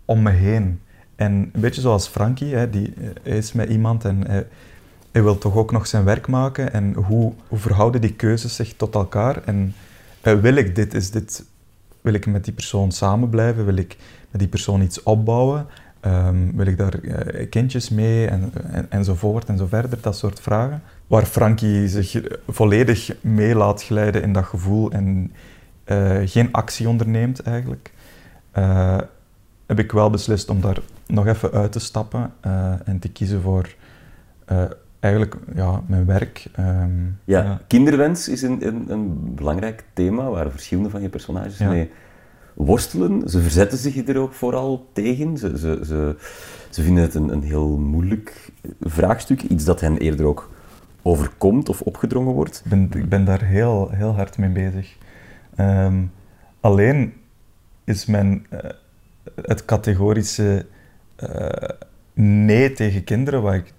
om 0.06 0.22
me 0.22 0.30
heen. 0.32 0.80
En 1.16 1.32
een 1.32 1.62
beetje 1.62 1.82
zoals 1.82 2.08
Frankie, 2.08 2.56
hè, 2.56 2.70
die 2.70 2.94
eh, 2.98 3.08
hij 3.24 3.38
is 3.38 3.54
met 3.54 3.70
iemand 3.70 4.06
en 4.06 4.28
hij, 4.28 4.48
hij 5.12 5.24
wil 5.24 5.38
toch 5.38 5.56
ook 5.56 5.72
nog 5.72 5.88
zijn 5.88 6.04
werk 6.04 6.28
maken. 6.28 6.74
En 6.74 6.94
hoe, 6.94 7.34
hoe 7.48 7.60
verhouden 7.60 8.02
die 8.02 8.14
keuzes 8.14 8.56
zich 8.56 8.74
tot 8.76 8.96
elkaar? 8.96 9.44
En 9.44 9.76
eh, 10.22 10.34
wil 10.40 10.56
ik 10.56 10.76
dit? 10.76 10.94
Is 10.94 11.12
dit 11.12 11.44
Wil 12.04 12.14
ik 12.14 12.26
met 12.26 12.44
die 12.44 12.54
persoon 12.54 12.92
samen 12.92 13.30
blijven? 13.30 13.66
Wil 13.66 13.76
ik 13.76 13.98
met 14.32 14.40
die 14.40 14.50
persoon 14.50 14.82
iets 14.82 15.04
opbouwen? 15.04 15.68
Ehm, 16.00 16.56
wil 16.56 16.66
ik 16.66 16.78
daar 16.78 16.94
eh, 16.94 17.50
kindjes 17.50 17.90
mee? 17.90 18.28
En, 18.28 18.52
en, 18.72 18.92
enzovoort 18.92 19.48
en 19.48 19.58
zo 19.58 19.66
verder, 19.66 20.02
dat 20.02 20.18
soort 20.18 20.40
vragen. 20.40 20.82
Waar 21.08 21.26
Frankie 21.26 21.88
zich 21.88 22.22
volledig 22.48 23.16
mee 23.22 23.56
laat 23.56 23.84
glijden 23.84 24.22
in 24.22 24.34
dat 24.34 24.46
gevoel 24.46 24.92
en 24.92 25.32
eh, 25.84 26.22
geen 26.26 26.52
actie 26.52 26.90
onderneemt 26.90 27.40
eigenlijk, 27.40 27.92
eh, 28.52 28.98
heb 29.66 29.80
ik 29.80 29.92
wel 29.92 30.10
beslist 30.10 30.50
om 30.50 30.62
daar 30.62 30.78
nog 31.08 31.28
even 31.28 31.52
uit 31.52 31.72
te 31.72 31.80
stappen 31.80 32.34
en 32.86 33.00
te 33.00 33.10
kiezen 33.10 33.42
voor 33.42 33.76
eigenlijk 35.04 35.36
ja, 35.56 35.84
mijn 35.88 36.06
werk. 36.06 36.46
Ehm, 36.56 36.90
ja, 37.26 37.62
kinderwens 37.68 38.28
is 38.28 38.42
een, 38.42 38.68
een, 38.68 38.92
een, 38.92 39.36
belangrijk 39.36 39.84
thema 39.94 40.30
waar 40.30 40.52
verschillende 40.52 40.90
van 40.90 41.02
je 41.02 41.10
personages 41.10 41.58
mee 41.58 41.92
worstelen. 42.54 43.30
Ze 43.30 43.42
verzetten 43.42 43.78
zich 43.78 44.08
er 44.08 44.18
ook 44.18 44.34
vooral 44.34 44.90
tegen. 44.94 45.38
Ze, 45.38 45.58
ze, 45.58 45.80
ze, 45.86 46.16
ze 46.70 46.82
vinden 46.82 47.04
het 47.04 47.14
een, 47.16 47.30
een 47.30 47.44
heel 47.44 47.78
moeilijk 47.78 48.52
vraagstuk, 48.82 49.42
iets 49.42 49.66
dat 49.66 49.82
hen 49.82 49.98
eerder 49.98 50.26
ook 50.26 50.52
overkomt 51.02 51.70
of 51.70 51.82
opgedrongen 51.82 52.34
wordt. 52.34 52.62
Ik 52.64 52.70
ben, 52.70 52.90
ik 52.94 53.10
ben 53.10 53.26
daar 53.26 53.44
heel, 53.44 53.90
heel 53.90 54.16
hard 54.16 54.38
mee 54.38 54.50
bezig. 54.50 54.98
Ehm, 55.56 56.04
alleen 56.60 57.14
is 57.84 58.06
mijn, 58.06 58.46
uh, 58.54 58.60
het 59.46 59.66
categorische 59.66 60.66
nee 62.14 62.74
tegen 62.74 63.04
kinderen, 63.04 63.42
wat 63.42 63.54
ik 63.54 63.74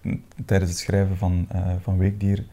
tijdens 0.47 0.71
het 0.71 0.81
schrijven 0.81 1.17
van, 1.17 1.49
uh, 1.55 1.73
van 1.81 1.99
Weekdier, 1.99 2.45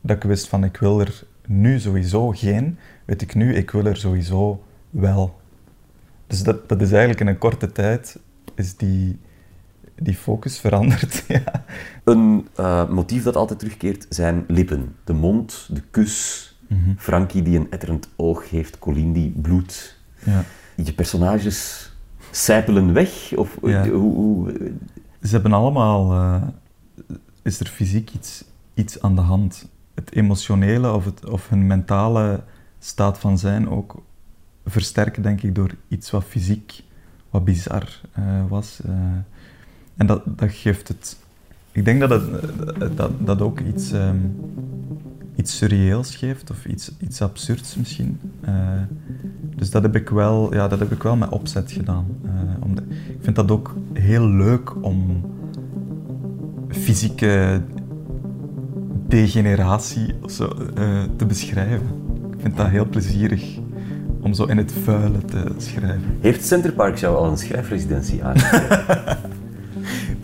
dat 0.00 0.16
ik 0.16 0.22
wist 0.22 0.48
van 0.48 0.64
ik 0.64 0.76
wil 0.76 1.00
er 1.00 1.24
nu 1.46 1.80
sowieso 1.80 2.30
geen, 2.30 2.78
weet 3.04 3.22
ik 3.22 3.34
nu, 3.34 3.54
ik 3.54 3.70
wil 3.70 3.84
er 3.84 3.96
sowieso 3.96 4.64
wel. 4.90 5.40
Dus 6.26 6.42
dat, 6.42 6.68
dat 6.68 6.80
is 6.80 6.90
eigenlijk 6.90 7.20
in 7.20 7.26
een 7.26 7.38
korte 7.38 7.72
tijd 7.72 8.18
is 8.54 8.76
die, 8.76 9.18
die 9.94 10.14
focus 10.14 10.58
veranderd. 10.58 11.24
ja. 11.28 11.64
Een 12.04 12.48
uh, 12.60 12.88
motief 12.88 13.22
dat 13.22 13.36
altijd 13.36 13.58
terugkeert 13.58 14.06
zijn 14.08 14.44
lippen. 14.48 14.96
De 15.04 15.12
mond, 15.12 15.68
de 15.70 15.82
kus. 15.90 16.48
Mm 16.68 16.94
Frankie 16.98 17.42
die 17.42 17.58
een 17.58 17.70
etterend 17.70 18.08
oog 18.16 18.50
heeft, 18.50 18.78
Colleen 18.78 19.12
die 19.12 19.30
bloed. 19.30 19.98
Ja. 20.24 20.44
Je 20.74 20.92
personages 20.92 21.92
sijpelen 22.36 22.92
weg? 22.92 23.32
Of, 23.36 23.58
ja. 23.62 23.88
hoe, 23.88 24.14
hoe, 24.14 24.52
ze 25.22 25.30
hebben 25.30 25.52
allemaal, 25.52 26.12
uh, 26.12 26.42
is 27.42 27.60
er 27.60 27.66
fysiek 27.66 28.10
iets, 28.10 28.44
iets 28.74 29.00
aan 29.00 29.14
de 29.14 29.20
hand. 29.20 29.68
Het 29.94 30.12
emotionele 30.12 30.92
of, 30.92 31.04
het, 31.04 31.24
of 31.24 31.48
hun 31.48 31.66
mentale 31.66 32.42
staat 32.78 33.18
van 33.18 33.38
zijn 33.38 33.68
ook 33.68 34.02
versterken, 34.64 35.22
denk 35.22 35.42
ik, 35.42 35.54
door 35.54 35.74
iets 35.88 36.10
wat 36.10 36.24
fysiek, 36.24 36.82
wat 37.30 37.44
bizar 37.44 38.00
uh, 38.18 38.24
was. 38.48 38.80
Uh, 38.86 38.92
en 39.96 40.06
dat, 40.06 40.22
dat 40.26 40.52
geeft 40.52 40.88
het... 40.88 41.22
Ik 41.74 41.84
denk 41.84 42.00
dat 42.00 42.10
het, 42.10 42.22
dat, 42.96 43.10
dat 43.18 43.40
ook 43.40 43.60
iets, 43.60 43.92
um, 43.92 44.36
iets 45.34 45.56
surreëels 45.56 46.16
geeft, 46.16 46.50
of 46.50 46.66
iets, 46.66 46.92
iets 47.00 47.22
absurds 47.22 47.76
misschien. 47.76 48.20
dus 49.56 49.70
dat 49.70 49.82
heb 49.82 49.96
ik 49.96 50.08
wel, 50.08 50.54
ja, 50.54 50.68
dat 50.68 50.78
heb 50.78 50.92
ik 50.92 51.02
wel 51.02 51.16
met 51.16 51.28
opzet 51.28 51.72
gedaan. 51.72 52.06
Omdat, 52.60 52.84
ik 52.90 53.18
vind 53.20 53.36
dat 53.36 53.50
ook 53.50 53.76
heel 53.92 54.28
leuk 54.28 54.84
om 54.84 55.24
fysieke 56.68 57.62
degeneratie 59.08 60.14
zo, 60.26 60.52
uh, 60.78 61.02
te 61.16 61.26
beschrijven. 61.26 61.86
Ik 62.32 62.40
vind 62.40 62.56
dat 62.56 62.68
heel 62.68 62.86
plezierig 62.86 63.58
om 64.20 64.34
zo 64.34 64.44
in 64.44 64.56
het 64.56 64.72
vuile 64.72 65.24
te 65.24 65.44
schrijven. 65.56 66.16
Heeft 66.20 66.44
Centerpark 66.44 66.96
jou 66.96 67.16
al 67.16 67.30
een 67.30 67.38
schrijfresidentie 67.38 68.24
aan? 68.24 68.36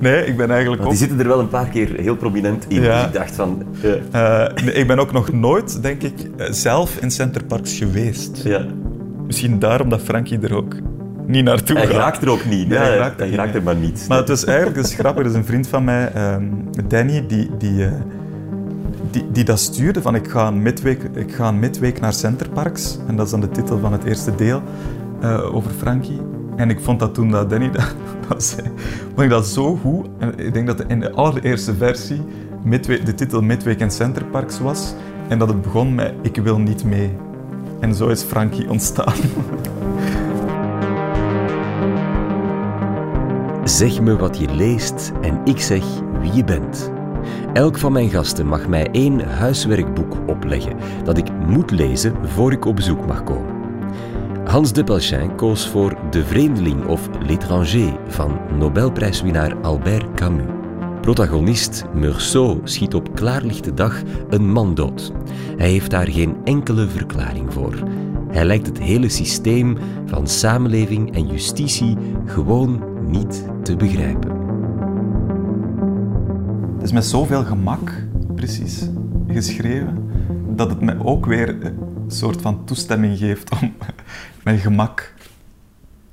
nee, 0.00 0.26
ik 0.26 0.36
ben 0.36 0.50
eigenlijk 0.50 0.82
ook... 0.82 0.88
Die 0.88 0.98
zitten 0.98 1.20
er 1.20 1.26
wel 1.26 1.40
een 1.40 1.48
paar 1.48 1.68
keer 1.68 1.94
heel 1.96 2.16
prominent 2.16 2.64
in. 2.68 2.82
Ja. 2.82 3.06
Ik 3.06 3.12
dacht 3.12 3.34
van... 3.34 3.62
Ja. 3.80 4.48
Uh, 4.48 4.64
nee, 4.64 4.74
ik 4.74 4.86
ben 4.86 4.98
ook 4.98 5.12
nog 5.12 5.32
nooit, 5.32 5.82
denk 5.82 6.02
ik, 6.02 6.30
eh, 6.36 6.46
zelf 6.50 6.96
in 6.96 7.10
Centerparks 7.10 7.78
geweest. 7.78 8.42
Ja. 8.44 8.66
Misschien 9.26 9.58
daarom 9.58 9.88
dat 9.88 10.00
Frankie 10.00 10.38
er 10.40 10.54
ook 10.54 10.74
niet 11.26 11.44
naartoe 11.44 11.76
hij 11.76 11.86
gaat. 11.86 11.94
Hij 11.94 12.02
raakt 12.02 12.22
er 12.22 12.30
ook 12.30 12.44
niet. 12.44 12.68
Nee, 12.68 12.78
hij 12.78 12.96
raakt, 12.96 13.18
hij 13.18 13.30
raakt 13.30 13.54
er 13.54 13.62
maar 13.62 13.76
niet. 13.76 14.04
Maar 14.08 14.18
het 14.18 14.28
is 14.28 14.44
eigenlijk 14.44 14.76
dus 14.76 14.94
grappig. 14.94 15.24
Er 15.24 15.30
is 15.30 15.36
een 15.36 15.44
vriend 15.44 15.68
van 15.68 15.84
mij, 15.84 16.32
um, 16.34 16.64
Danny, 16.88 17.24
die, 17.26 17.50
die, 17.58 17.72
uh, 17.72 17.92
die, 19.10 19.24
die 19.32 19.44
dat 19.44 19.58
stuurde 19.58 20.02
van 20.02 20.14
ik 20.14 20.28
ga, 20.28 20.46
een 20.46 20.62
midweek, 20.62 21.02
ik 21.14 21.32
ga 21.32 21.48
een 21.48 21.58
midweek 21.58 22.00
naar 22.00 22.12
Centerparks. 22.12 22.98
En 23.06 23.16
dat 23.16 23.24
is 23.24 23.30
dan 23.30 23.40
de 23.40 23.48
titel 23.48 23.78
van 23.78 23.92
het 23.92 24.04
eerste 24.04 24.34
deel 24.34 24.62
uh, 25.22 25.54
over 25.54 25.70
Frankie. 25.70 26.20
En 26.60 26.70
ik 26.70 26.80
vond 26.80 27.00
dat 27.00 27.14
toen 27.14 27.30
dat 27.30 27.50
Danny 27.50 27.70
dat, 28.28 28.42
zei, 28.44 28.66
vond 29.06 29.20
ik 29.20 29.30
dat 29.30 29.46
zo 29.46 29.76
goed. 29.76 30.06
En 30.18 30.38
ik 30.38 30.52
denk 30.52 30.66
dat 30.66 30.84
in 30.86 31.00
de 31.00 31.12
allereerste 31.12 31.74
versie 31.74 32.22
de 33.04 33.14
titel 33.14 33.42
Midweek 33.42 33.80
in 33.80 33.90
Centerparks 33.90 34.60
was. 34.60 34.94
En 35.28 35.38
dat 35.38 35.48
het 35.48 35.62
begon 35.62 35.94
met 35.94 36.14
ik 36.22 36.36
wil 36.36 36.58
niet 36.58 36.84
mee. 36.84 37.16
En 37.80 37.94
zo 37.94 38.08
is 38.08 38.22
Frankie 38.22 38.70
ontstaan. 38.70 39.14
Zeg 43.64 44.00
me 44.00 44.16
wat 44.16 44.38
je 44.38 44.54
leest 44.54 45.12
en 45.22 45.40
ik 45.44 45.60
zeg 45.60 45.84
wie 46.20 46.32
je 46.32 46.44
bent. 46.44 46.90
Elk 47.52 47.78
van 47.78 47.92
mijn 47.92 48.10
gasten 48.10 48.46
mag 48.46 48.68
mij 48.68 48.88
één 48.92 49.20
huiswerkboek 49.20 50.16
opleggen 50.26 50.76
dat 51.04 51.18
ik 51.18 51.26
moet 51.46 51.70
lezen 51.70 52.14
voor 52.28 52.52
ik 52.52 52.64
op 52.64 52.76
bezoek 52.76 53.06
mag 53.06 53.24
komen. 53.24 53.59
Hans 54.50 54.72
de 54.72 54.84
Pelchin 54.84 55.34
koos 55.34 55.68
voor 55.68 55.98
De 56.10 56.24
Vreemdeling 56.24 56.86
of 56.86 57.08
L'étranger 57.26 57.98
van 58.08 58.38
Nobelprijswinnaar 58.58 59.60
Albert 59.60 60.14
Camus. 60.14 60.44
Protagonist 61.00 61.84
Meursault 61.94 62.70
schiet 62.70 62.94
op 62.94 63.14
klaarlichte 63.14 63.74
dag 63.74 64.02
een 64.28 64.52
man 64.52 64.74
dood. 64.74 65.12
Hij 65.56 65.70
heeft 65.70 65.90
daar 65.90 66.08
geen 66.08 66.36
enkele 66.44 66.88
verklaring 66.88 67.52
voor. 67.52 67.74
Hij 68.30 68.44
lijkt 68.44 68.66
het 68.66 68.78
hele 68.78 69.08
systeem 69.08 69.78
van 70.06 70.26
samenleving 70.26 71.14
en 71.14 71.26
justitie 71.26 71.96
gewoon 72.26 72.82
niet 73.06 73.44
te 73.62 73.76
begrijpen. 73.76 74.30
Het 76.74 76.82
is 76.82 76.92
met 76.92 77.04
zoveel 77.04 77.44
gemak, 77.44 77.92
precies, 78.34 78.88
geschreven, 79.28 80.10
dat 80.48 80.70
het 80.70 80.80
me 80.80 81.04
ook 81.04 81.26
weer 81.26 81.48
een 81.64 81.78
soort 82.06 82.40
van 82.40 82.64
toestemming 82.64 83.18
geeft 83.18 83.52
om 83.60 83.74
met 84.42 84.60
gemak 84.60 85.14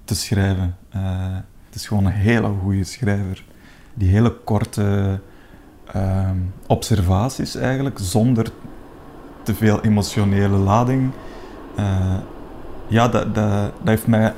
te 0.03 0.15
schrijven. 0.15 0.77
Uh, 0.95 1.35
het 1.65 1.75
is 1.75 1.87
gewoon 1.87 2.05
een 2.05 2.11
hele 2.11 2.53
goede 2.61 2.83
schrijver. 2.83 3.43
Die 3.93 4.09
hele 4.09 4.31
korte 4.31 5.19
uh, 5.95 6.29
observaties 6.67 7.55
eigenlijk, 7.55 7.97
zonder 8.01 8.51
te 9.43 9.55
veel 9.55 9.81
emotionele 9.81 10.57
lading. 10.57 11.11
Uh, 11.79 12.15
ja, 12.87 13.07
dat, 13.07 13.35
dat, 13.35 13.51
dat 13.61 13.87
heeft 13.87 14.07
mij 14.07 14.33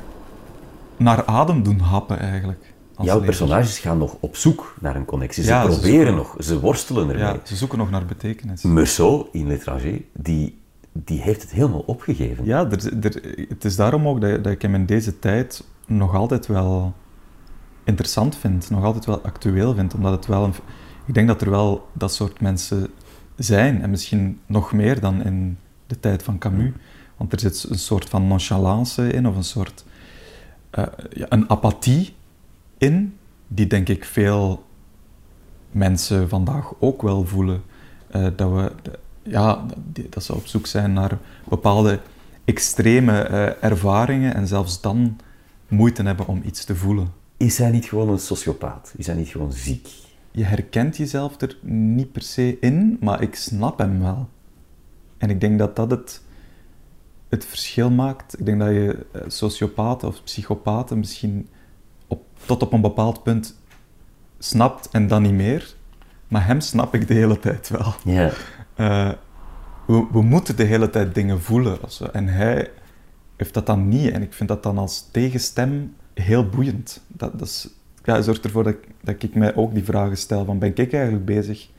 naar 0.98 1.26
adem 1.26 1.64
doen 1.64 1.80
happen 1.80 2.20
eigenlijk. 2.20 2.74
Jouw 3.02 3.22
personages 3.22 3.80
gaan 3.80 3.98
nog 3.98 4.16
op 4.20 4.36
zoek 4.36 4.76
naar 4.80 4.96
een 4.96 5.06
connectie. 5.06 5.44
Ze 5.44 5.62
proberen 5.64 6.16
nog, 6.16 6.36
ze 6.40 6.60
worstelen 6.60 7.10
ermee. 7.10 7.24
Ja, 7.24 7.40
ze 7.44 7.56
zoeken 7.56 7.78
nog 7.78 7.90
naar 7.90 8.06
betekenis. 8.06 8.64
Meursault 8.64 9.28
in 9.32 9.48
L'étranger, 9.48 10.02
die, 10.14 10.62
die 10.92 11.22
heeft 11.22 11.42
het 11.42 11.52
helemaal 11.52 11.84
opgegeven. 11.86 12.46
Ja, 12.46 12.70
er, 12.70 13.04
er, 13.04 13.46
het 13.50 13.66
is 13.66 13.76
daarom 13.76 14.08
ook 14.08 14.22
dat, 14.22 14.44
dat 14.44 14.54
ik 14.54 14.62
hem 14.62 14.76
in 14.76 14.86
deze 14.86 15.20
tijd 15.20 15.64
nog 15.88 16.16
altijd 16.16 16.48
wel 16.48 16.94
interessant 17.84 18.36
vind, 18.36 18.70
nog 18.70 18.84
altijd 18.84 19.06
wel 19.06 19.22
actueel 19.22 19.74
vind, 19.76 19.94
omdat 19.94 20.12
het 20.12 20.26
wel 20.26 20.44
een, 20.44 20.54
ik 21.06 21.14
denk 21.14 21.28
dat 21.28 21.42
er 21.42 21.50
wel 21.50 21.88
dat 21.94 22.14
soort 22.14 22.42
mensen 22.42 22.88
zijn, 23.36 23.82
en 23.82 23.90
misschien 23.90 24.40
nog 24.46 24.72
meer 24.74 25.00
dan 25.00 25.24
in 25.24 25.58
de 25.88 26.00
tijd 26.00 26.24
van 26.24 26.38
Camus. 26.38 26.72
Want 27.18 27.34
er 27.34 27.40
zit 27.40 27.66
een 27.70 27.80
soort 27.80 28.10
van 28.10 28.28
nonchalance 28.28 29.12
in, 29.12 29.28
of 29.28 29.36
een 29.36 29.44
soort 29.44 29.86
uh, 30.80 30.86
ja, 31.10 31.26
een 31.30 31.50
apathie 31.50 32.14
in, 32.78 33.18
die 33.48 33.68
denk 33.68 33.90
ik 33.90 34.06
veel 34.06 34.66
mensen 35.72 36.30
vandaag 36.30 36.74
ook 36.80 37.02
wel 37.02 37.26
voelen. 37.26 37.62
Uh, 38.16 38.28
dat, 38.36 38.52
we, 38.52 38.72
ja, 39.30 39.66
dat 40.10 40.24
ze 40.24 40.36
op 40.36 40.48
zoek 40.48 40.68
zijn 40.68 40.94
naar 40.94 41.18
bepaalde 41.50 42.00
extreme 42.46 43.30
uh, 43.30 43.64
ervaringen 43.64 44.34
en 44.36 44.48
zelfs 44.48 44.82
dan 44.82 45.18
moeite 45.68 46.04
hebben 46.04 46.28
om 46.28 46.42
iets 46.46 46.66
te 46.66 46.76
voelen. 46.76 47.12
Is 47.38 47.58
hij 47.58 47.72
niet 47.72 47.86
gewoon 47.86 48.10
een 48.10 48.20
sociopaat? 48.20 48.94
Is 48.98 49.06
hij 49.06 49.16
niet 49.16 49.28
gewoon 49.28 49.52
ziek? 49.52 49.88
Je 50.32 50.44
herkent 50.44 50.98
jezelf 50.98 51.42
er 51.42 51.58
niet 51.62 52.12
per 52.12 52.22
se 52.22 52.58
in, 52.60 52.98
maar 53.00 53.22
ik 53.22 53.36
snap 53.36 53.78
hem 53.78 54.00
wel. 54.00 54.30
En 55.18 55.30
ik 55.30 55.42
denk 55.42 55.60
dat 55.60 55.76
dat 55.76 55.92
het 55.92 56.22
het 57.30 57.46
verschil 57.46 57.90
maakt. 57.90 58.40
Ik 58.40 58.46
denk 58.46 58.60
dat 58.60 58.70
je 58.70 59.06
eh, 59.12 59.22
sociopaten 59.28 60.08
of 60.08 60.24
psychopaten 60.24 61.00
misschien 61.00 61.50
op, 62.08 62.26
tot 62.46 62.62
op 62.62 62.74
een 62.74 62.82
bepaald 62.82 63.24
punt 63.24 63.60
snapt 64.40 64.90
en 64.90 65.08
dan 65.08 65.22
niet 65.22 65.34
meer. 65.34 65.74
Maar 66.28 66.46
hem 66.46 66.62
snap 66.62 66.94
ik 66.94 67.08
de 67.08 67.14
hele 67.14 67.40
tijd 67.40 67.70
wel. 67.70 67.94
Ja. 68.04 68.32
Uh, 68.80 69.12
we, 69.86 70.22
moeten 70.22 70.56
de 70.56 70.64
hele 70.64 70.90
tijd 70.90 71.16
dingen 71.16 71.42
voelen. 71.42 71.78
En 72.12 72.28
hij 72.28 72.70
heeft 73.36 73.54
dat 73.54 73.66
dan 73.66 73.88
niet. 73.88 74.12
En 74.12 74.22
ik 74.22 74.34
vind 74.34 74.50
dat 74.50 74.64
dan 74.64 74.78
als 74.78 75.08
tegenstem 75.12 75.96
heel 76.14 76.50
boeiend. 76.50 77.02
Dat, 77.08 77.40
dat 77.40 77.70
zorgt 78.24 78.44
ervoor 78.44 78.64
dat, 78.64 78.76
dat 79.02 79.24
ik 79.24 79.36
mij 79.36 79.56
ook 79.56 79.74
die 79.74 79.84
vragen 79.84 80.18
stel 80.18 80.46
van 80.46 80.60
ben 80.60 80.76
ik 80.76 80.94
eigenlijk 80.94 81.26
bezig 81.26 81.70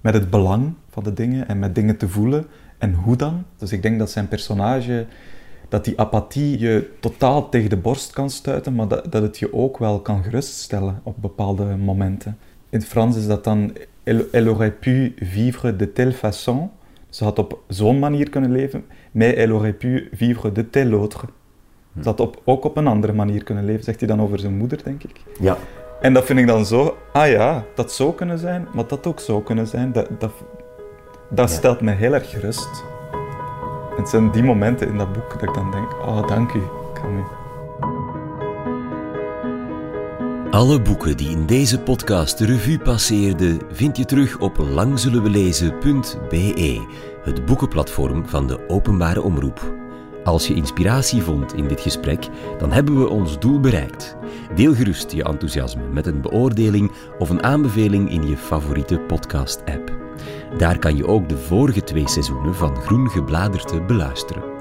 met 0.00 0.14
het 0.14 0.30
belang 0.30 0.74
van 0.90 1.02
de 1.02 1.12
dingen 1.12 1.48
en 1.48 1.58
met 1.58 1.74
dingen 1.74 1.96
te 1.96 2.08
voelen 2.08 2.46
en 2.78 2.94
hoe 2.94 3.16
dan? 3.16 3.44
Dus 3.56 3.72
ik 3.72 3.82
denk 3.82 3.98
dat 3.98 4.10
zijn 4.10 4.28
personage, 4.28 5.06
dat 5.68 5.84
die 5.84 6.00
apathie 6.00 6.58
je 6.58 6.90
totaal 7.00 7.48
tegen 7.48 7.70
de 7.70 7.76
borst 7.76 8.12
kan 8.12 8.30
stuiten, 8.30 8.74
maar 8.74 8.88
dat, 8.88 9.12
dat 9.12 9.22
het 9.22 9.38
je 9.38 9.52
ook 9.52 9.78
wel 9.78 10.00
kan 10.00 10.22
geruststellen 10.22 11.00
op 11.02 11.16
bepaalde 11.20 11.64
momenten. 11.76 12.38
In 12.72 12.78
het 12.78 12.86
Frans 12.88 13.16
is 13.16 13.26
dat 13.26 13.44
dan 13.44 13.72
elle, 14.04 14.26
elle 14.32 14.50
aurait 14.50 14.80
pu 14.80 15.14
vivre 15.20 15.76
de 15.76 15.92
telle 15.92 16.12
façon. 16.12 16.70
Ze 17.08 17.24
had 17.24 17.38
op 17.38 17.58
zo'n 17.68 17.98
manier 17.98 18.30
kunnen 18.30 18.52
leven, 18.52 18.84
mais 19.10 19.34
elle 19.34 19.52
aurait 19.52 19.78
pu 19.78 20.08
vivre 20.12 20.52
de 20.52 20.70
telle 20.70 20.96
autre. 20.96 21.26
Ze 22.00 22.08
had 22.08 22.20
op, 22.20 22.40
ook 22.44 22.64
op 22.64 22.76
een 22.76 22.86
andere 22.86 23.12
manier 23.12 23.44
kunnen 23.44 23.64
leven, 23.64 23.84
zegt 23.84 23.98
hij 24.00 24.08
dan 24.08 24.20
over 24.22 24.38
zijn 24.38 24.56
moeder, 24.56 24.80
denk 24.84 25.02
ik. 25.04 25.20
Ja. 25.40 25.56
En 26.00 26.12
dat 26.14 26.24
vind 26.24 26.38
ik 26.38 26.46
dan 26.46 26.66
zo, 26.66 26.96
ah 27.12 27.28
ja, 27.28 27.64
dat 27.74 27.92
zou 27.92 28.14
kunnen 28.14 28.38
zijn, 28.38 28.66
maar 28.74 28.86
dat 28.86 29.06
ook 29.06 29.20
zou 29.20 29.42
kunnen 29.42 29.66
zijn. 29.66 29.92
Dat, 29.92 30.08
dat, 30.18 30.32
dat 31.30 31.50
Ja. 31.50 31.56
stelt 31.56 31.80
me 31.80 31.90
heel 31.90 32.14
erg 32.14 32.30
gerust. 32.30 32.84
Het 33.96 34.08
zijn 34.08 34.30
die 34.30 34.42
momenten 34.42 34.88
in 34.88 34.98
dat 34.98 35.12
boek 35.12 35.30
dat 35.32 35.42
ik 35.42 35.54
dan 35.54 35.70
denk, 35.70 35.92
oh 35.92 36.28
dank 36.28 36.52
u, 36.52 36.58
ik 36.58 37.02
Alle 40.52 40.82
boeken 40.82 41.16
die 41.16 41.30
in 41.30 41.46
deze 41.46 41.80
podcast 41.80 42.38
de 42.38 42.44
revue 42.44 42.78
passeerden, 42.78 43.58
vind 43.70 43.96
je 43.96 44.04
terug 44.04 44.38
op 44.38 44.58
langzullenwelezen.be, 44.58 46.86
het 47.22 47.44
boekenplatform 47.44 48.28
van 48.28 48.46
de 48.46 48.68
openbare 48.68 49.22
omroep. 49.22 49.74
Als 50.24 50.46
je 50.46 50.54
inspiratie 50.54 51.22
vond 51.22 51.54
in 51.54 51.68
dit 51.68 51.80
gesprek, 51.80 52.28
dan 52.58 52.72
hebben 52.72 52.98
we 52.98 53.08
ons 53.08 53.38
doel 53.38 53.60
bereikt. 53.60 54.16
Deel 54.54 54.74
gerust 54.74 55.12
je 55.12 55.24
enthousiasme 55.24 55.88
met 55.88 56.06
een 56.06 56.20
beoordeling 56.20 56.92
of 57.18 57.30
een 57.30 57.42
aanbeveling 57.42 58.10
in 58.10 58.26
je 58.26 58.36
favoriete 58.36 58.98
podcast-app. 58.98 59.92
Daar 60.56 60.78
kan 60.78 60.96
je 60.96 61.06
ook 61.06 61.28
de 61.28 61.38
vorige 61.38 61.84
twee 61.84 62.08
seizoenen 62.08 62.54
van 62.54 62.76
Groen 62.76 63.10
Gebladerte 63.10 63.82
beluisteren. 63.82 64.51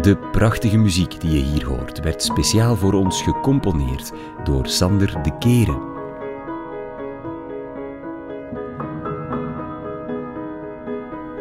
De 0.00 0.16
prachtige 0.16 0.76
muziek 0.76 1.20
die 1.20 1.30
je 1.30 1.42
hier 1.42 1.66
hoort 1.66 2.00
werd 2.00 2.22
speciaal 2.22 2.76
voor 2.76 2.92
ons 2.92 3.22
gecomponeerd 3.22 4.12
door 4.44 4.66
Sander 4.66 5.22
de 5.22 5.38
Keren. 5.38 5.90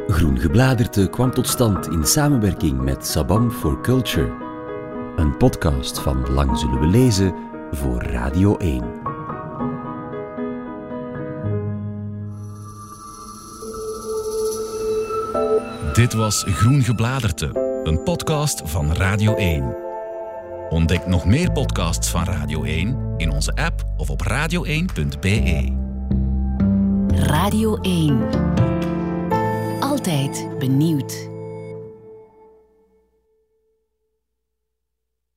Groen 0.07 0.39
Gebladerte 0.39 1.07
kwam 1.09 1.31
tot 1.31 1.47
stand 1.47 1.87
in 1.87 2.05
samenwerking 2.05 2.81
met 2.81 3.07
Sabam 3.07 3.51
for 3.51 3.81
Culture, 3.81 4.33
een 5.15 5.37
podcast 5.37 5.99
van 5.99 6.29
Lang 6.29 6.57
Zullen 6.57 6.79
We 6.79 6.87
Lezen 6.87 7.35
voor 7.71 8.03
Radio 8.03 8.57
1. 8.57 8.83
Dit 15.93 16.13
was 16.13 16.43
Groen 16.47 16.81
Gebladerte, 16.81 17.60
een 17.83 18.03
podcast 18.03 18.61
van 18.65 18.93
Radio 18.93 19.35
1. 19.35 19.75
Ontdek 20.69 21.07
nog 21.07 21.25
meer 21.25 21.51
podcasts 21.51 22.09
van 22.09 22.23
Radio 22.23 22.63
1 22.63 23.13
in 23.17 23.31
onze 23.31 23.55
app 23.55 23.83
of 23.97 24.09
op 24.09 24.21
radio1.be. 24.29 25.73
Radio 27.07 27.77
1. 27.81 28.19
Altijd 29.79 30.47
benieuwd. 30.59 31.30